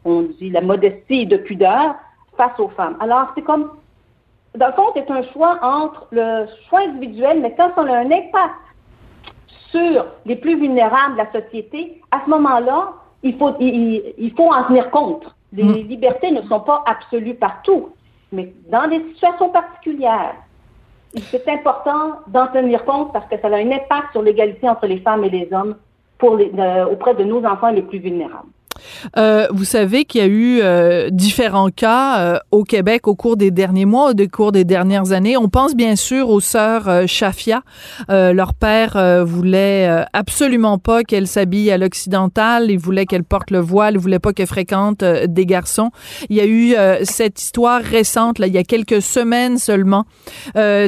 [0.05, 1.95] on dit la modestie de pudeur
[2.37, 2.95] face aux femmes.
[3.01, 3.71] Alors, c'est comme,
[4.55, 8.11] dans le fond, c'est un choix entre le choix individuel, mais quand on a un
[8.11, 8.55] impact
[9.69, 14.63] sur les plus vulnérables de la société, à ce moment-là, il faut, il, faut en
[14.63, 15.25] tenir compte.
[15.53, 15.87] Les mm.
[15.87, 17.89] libertés ne sont pas absolues partout,
[18.31, 20.35] mais dans des situations particulières,
[21.29, 24.99] c'est important d'en tenir compte parce que ça a un impact sur l'égalité entre les
[24.99, 25.75] femmes et les hommes
[26.17, 28.49] pour euh, auprès de nos enfants les plus vulnérables.
[29.17, 33.37] Euh, vous savez qu'il y a eu euh, différents cas euh, au Québec au cours
[33.37, 35.37] des derniers mois, au cours des dernières années.
[35.37, 37.61] On pense bien sûr aux sœurs Shafia.
[38.09, 42.71] leur père voulait absolument pas qu'elle s'habille à l'occidental.
[42.71, 43.95] Il voulait qu'elle porte le voile.
[43.95, 45.91] Il voulait pas qu'elle fréquente des garçons.
[46.29, 50.05] Il y a eu cette histoire récente, là, il y a quelques semaines seulement.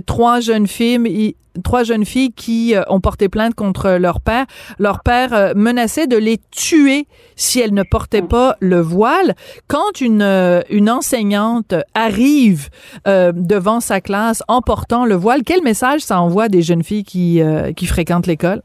[0.05, 4.45] trois jeunes filles, trois jeunes filles qui euh, ont porté plainte contre leur père.
[4.79, 9.33] Leur père euh, menaçait de les tuer si elles ne portaient pas le voile.
[9.67, 12.69] Quand une, euh, une enseignante arrive
[13.05, 17.41] devant sa classe en portant le voile, quel message ça envoie des jeunes filles qui,
[17.75, 18.61] qui fréquentent l'école?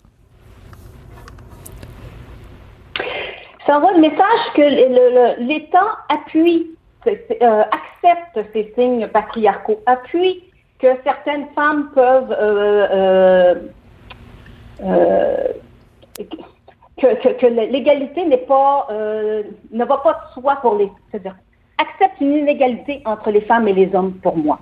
[3.66, 6.70] Ça envoie le message que l'État appuie,
[7.06, 10.42] accepte ces signes patriarcaux, appuie
[10.80, 13.54] que certaines femmes peuvent euh, euh,
[14.82, 15.48] euh,
[16.98, 21.36] que, l'égalité n'est pas ne va pas de soi pour les c'est-à-dire
[21.78, 24.58] accepte une inégalité entre les femmes et les hommes pour moi.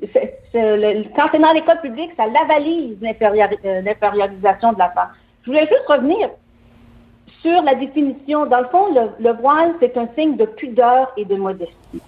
[0.00, 5.10] quand c'est dans l'école publique, ça lavalise l'infériorisation de la femme.
[5.42, 6.28] Je voulais juste revenir
[7.40, 8.46] sur la définition.
[8.46, 8.86] Dans le fond,
[9.20, 12.02] le voile, c'est un signe de pudeur et de modestie.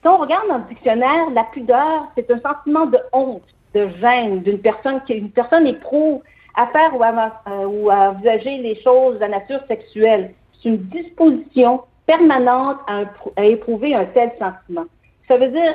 [0.00, 3.42] Si on regarde dans le dictionnaire, la pudeur, c'est un sentiment de honte,
[3.74, 6.20] de gêne d'une personne qui une personne éprouve
[6.54, 10.34] à faire ou à, euh, ou à envisager les choses de nature sexuelle.
[10.60, 14.86] C'est une disposition permanente à, éprouver un tel sentiment.
[15.28, 15.74] Ça veut dire,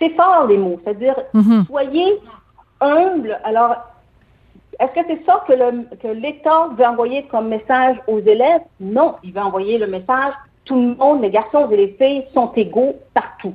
[0.00, 1.66] c'est fort les mots, c'est-à-dire mm-hmm.
[1.66, 2.20] soyez
[2.80, 3.38] humble.
[3.44, 3.76] Alors,
[4.78, 8.62] est-ce que c'est ça que, que l'État veut envoyer comme message aux élèves?
[8.78, 10.34] Non, il veut envoyer le message
[10.68, 13.54] tout le monde, les garçons et les filles, sont égaux partout.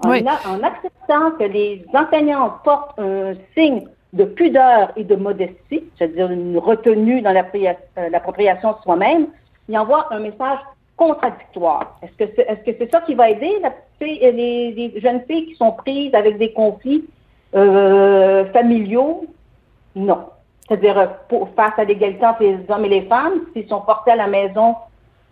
[0.00, 6.58] En, acceptant que les enseignants portent un signe de pudeur et de modestie, c'est-à-dire une
[6.58, 9.28] retenue dans euh, l'appropriation de soi-même,
[9.68, 10.58] il envoie un message
[10.96, 11.98] contradictoire.
[12.02, 13.54] Est-ce que c'est est -ce c'est ça qui va aider
[14.00, 17.04] les, jeunes filles qui sont prises avec des conflits
[17.54, 19.26] euh, familiaux?
[19.94, 20.20] Non.
[20.66, 20.96] C'est-à-dire,
[21.56, 24.68] face à l'égalité entre les hommes et les femmes, s'ils sont portés à la maison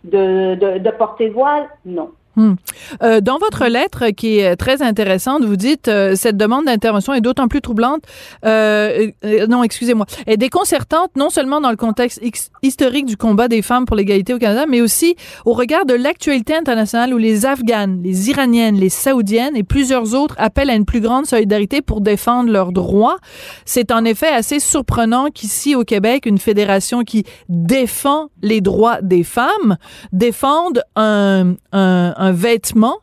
[0.03, 2.11] de, de, de porter voile, non.
[2.35, 2.55] Hmm.
[3.03, 7.21] Euh, dans votre lettre qui est très intéressante, vous dites euh, cette demande d'intervention est
[7.21, 8.01] d'autant plus troublante,
[8.43, 12.21] euh, euh non, excusez-moi, est déconcertante non seulement dans le contexte
[12.63, 15.15] historique du combat des femmes pour l'égalité au Canada, mais aussi
[15.45, 20.35] au regard de l'actualité internationale où les Afghanes, les Iraniennes, les Saoudiennes et plusieurs autres
[20.39, 23.17] appellent à une plus grande solidarité pour défendre leurs droits.
[23.65, 29.23] C'est en effet assez surprenant qu'ici au Québec, une fédération qui défend les droits des
[29.23, 29.77] femmes
[30.11, 32.99] défende un, un un vêtement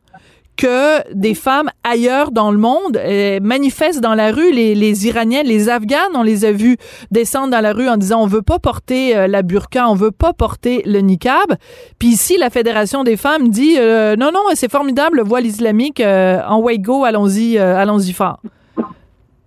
[0.57, 4.53] que des femmes ailleurs dans le monde euh, manifestent dans la rue.
[4.53, 6.77] Les, les Iraniennes, les Afghanes, on les a vus
[7.11, 10.11] descendre dans la rue en disant on veut pas porter euh, la burqa, on veut
[10.11, 11.57] pas porter le niqab.
[11.99, 16.01] Puis ici, la Fédération des femmes dit euh, non, non, c'est formidable le voile islamique,
[16.01, 18.41] en way go, allons-y, allons-y fort.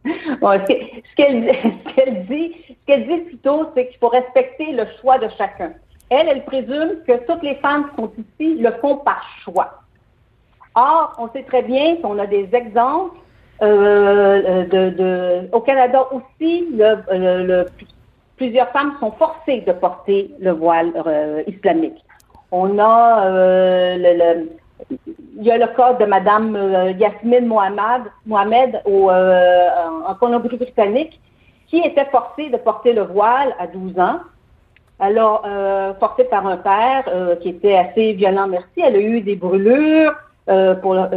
[0.06, 5.74] ce qu'elle dit, ce qu'elle dit plutôt, c'est qu'il faut respecter le choix de chacun.
[6.14, 9.82] Elle, elle présume que toutes les femmes qui sont ici le font par choix.
[10.76, 13.18] Or, on sait très bien qu'on a des exemples
[13.62, 16.68] euh, de, au Canada aussi,
[18.38, 22.04] plusieurs femmes sont forcées de porter le voile euh, islamique.
[22.52, 24.46] On a euh,
[25.38, 29.70] il y a le cas de Mme euh, Yasmine Mohamed, au, euh,
[30.08, 31.20] en Colombie-Britannique,
[31.68, 34.20] qui était forcée de porter le voile à 12 ans.
[35.04, 38.80] Alors, euh, forcée par un père euh, qui était assez violent, merci.
[38.82, 40.14] Elle a eu des brûlures
[40.48, 40.94] euh, pour...
[40.94, 41.08] Euh,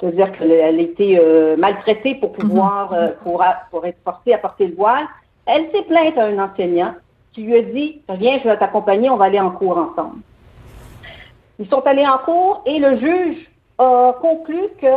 [0.00, 1.20] c'est-à-dire qu'elle a été
[1.58, 5.04] maltraitée pour pouvoir, euh, pour, pour être forcée à porter le voile.
[5.44, 6.94] Elle s'est plainte à un enseignant
[7.34, 10.20] qui lui a dit, viens, je vais t'accompagner, on va aller en cours ensemble.
[11.58, 14.96] Ils sont allés en cours et le juge a conclu que,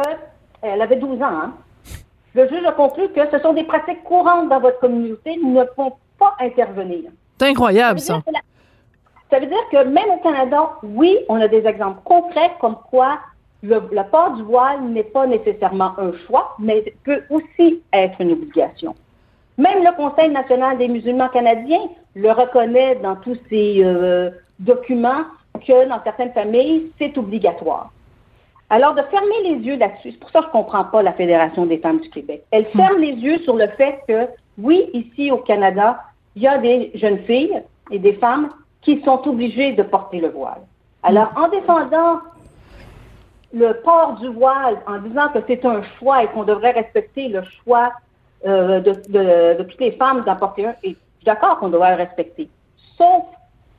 [0.62, 1.54] elle avait 12 ans, hein,
[2.36, 5.92] le juge a conclu que ce sont des pratiques courantes dans votre communauté, ne pouvons
[6.20, 7.12] pas intervenir.
[7.40, 8.14] C'est incroyable, Ça ça.
[8.16, 11.66] veut, dire que la- ça veut dire que même au Canada, oui, on a des
[11.66, 13.20] exemples concrets comme quoi
[13.64, 18.32] le, le port du voile n'est pas nécessairement un choix, mais peut aussi être une
[18.34, 18.96] obligation.
[19.58, 25.24] Même le Conseil national des musulmans canadiens le reconnaît dans tous ses euh, documents
[25.66, 27.92] que dans certaines familles, c'est obligatoire.
[28.70, 31.14] Alors, de fermer les yeux là-dessus, c'est pour ça que je ne comprends pas la
[31.14, 32.44] Fédération des femmes du Québec.
[32.52, 34.28] Elle ferme les yeux sur le fait que,
[34.58, 36.02] oui, ici au Canada,
[36.36, 38.50] il y a des jeunes filles et des femmes
[38.82, 40.62] qui sont obligées de porter le voile.
[41.04, 42.20] Alors, en défendant
[43.54, 47.44] le port du voile, en disant que c'est un choix et qu'on devrait respecter le
[47.64, 47.92] choix
[48.46, 51.92] euh, de, de- toutes les femmes d'en porter un, et je suis d'accord qu'on devrait
[51.92, 52.50] le respecter.
[52.98, 53.24] Sauf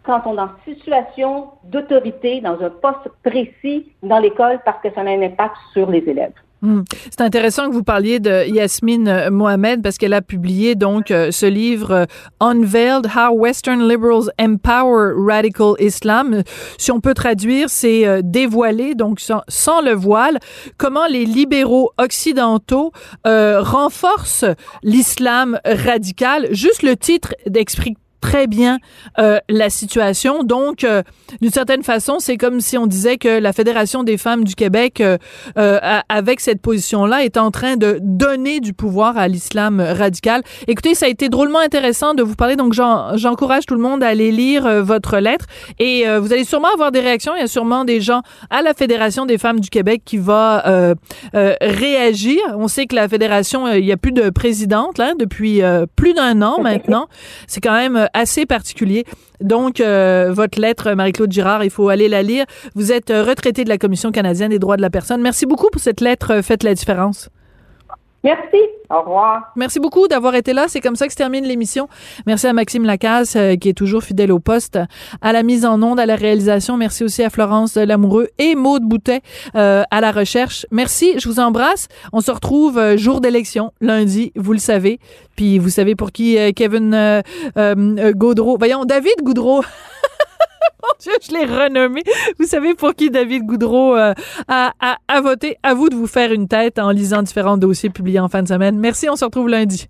[0.05, 5.03] quand on est en situation d'autorité, dans un poste précis dans l'école, parce que ça
[5.03, 6.33] a un impact sur les élèves.
[6.61, 6.83] Hmm.
[7.11, 11.31] C'est intéressant que vous parliez de Yasmine euh, Mohamed parce qu'elle a publié donc euh,
[11.31, 12.05] ce livre euh,
[12.41, 16.43] Unveiled How Western Liberals Empower Radical Islam.
[16.77, 20.39] Si on peut traduire, c'est dévoilé donc sans, sans le voile
[20.79, 22.93] comment les libéraux occidentaux
[23.25, 24.45] renforcent
[24.83, 26.49] l'islam radical.
[26.51, 28.79] Juste le titre explique très bien
[29.19, 30.43] euh, la situation.
[30.43, 31.03] Donc, euh,
[31.41, 35.01] d'une certaine façon, c'est comme si on disait que la Fédération des femmes du Québec,
[35.01, 35.19] euh,
[35.57, 40.43] euh, a- avec cette position-là, est en train de donner du pouvoir à l'islam radical.
[40.67, 42.57] Écoutez, ça a été drôlement intéressant de vous parler.
[42.57, 45.47] Donc, j'en- j'encourage tout le monde à aller lire euh, votre lettre.
[45.79, 47.33] Et euh, vous allez sûrement avoir des réactions.
[47.37, 50.65] Il y a sûrement des gens à la Fédération des femmes du Québec qui va
[51.61, 52.39] réagir.
[52.57, 56.15] On sait que la Fédération, il y a plus de présidente là, depuis euh, plus
[56.15, 57.07] d'un an maintenant.
[57.47, 59.05] C'est quand même assez particulier.
[59.41, 62.45] Donc, euh, votre lettre, Marie-Claude Girard, il faut aller la lire.
[62.75, 65.21] Vous êtes euh, retraitée de la Commission canadienne des droits de la personne.
[65.23, 66.33] Merci beaucoup pour cette lettre.
[66.35, 67.29] euh, Faites la différence.
[68.25, 68.59] Merci.
[68.91, 69.53] Au revoir.
[69.57, 70.67] Merci beaucoup d'avoir été là.
[70.69, 71.89] C'est comme ça que se termine l'émission.
[72.27, 74.79] Merci à Maxime Lacasse, euh, qui est toujours fidèle au poste,
[75.21, 76.77] à la mise en onde, à la réalisation.
[76.77, 79.23] Merci aussi à Florence Lamoureux et Maude Boutet
[79.55, 80.67] euh, à la recherche.
[80.71, 81.89] Merci, je vous embrasse.
[82.13, 84.99] On se retrouve euh, jour d'élection, lundi, vous le savez.
[85.37, 87.23] Puis vous savez pour qui euh, Kevin
[88.15, 89.63] Gaudreau, voyons, David Goudreau.
[90.83, 92.03] Mon Dieu, je l'ai renommé.
[92.39, 94.15] Vous savez pour qui David Goudreau a,
[94.49, 95.57] a, a voté.
[95.65, 98.49] À vous de vous faire une tête en lisant différents dossiers publiés en fin de
[98.49, 98.78] semaine.
[98.79, 99.89] Merci, on se retrouve lundi.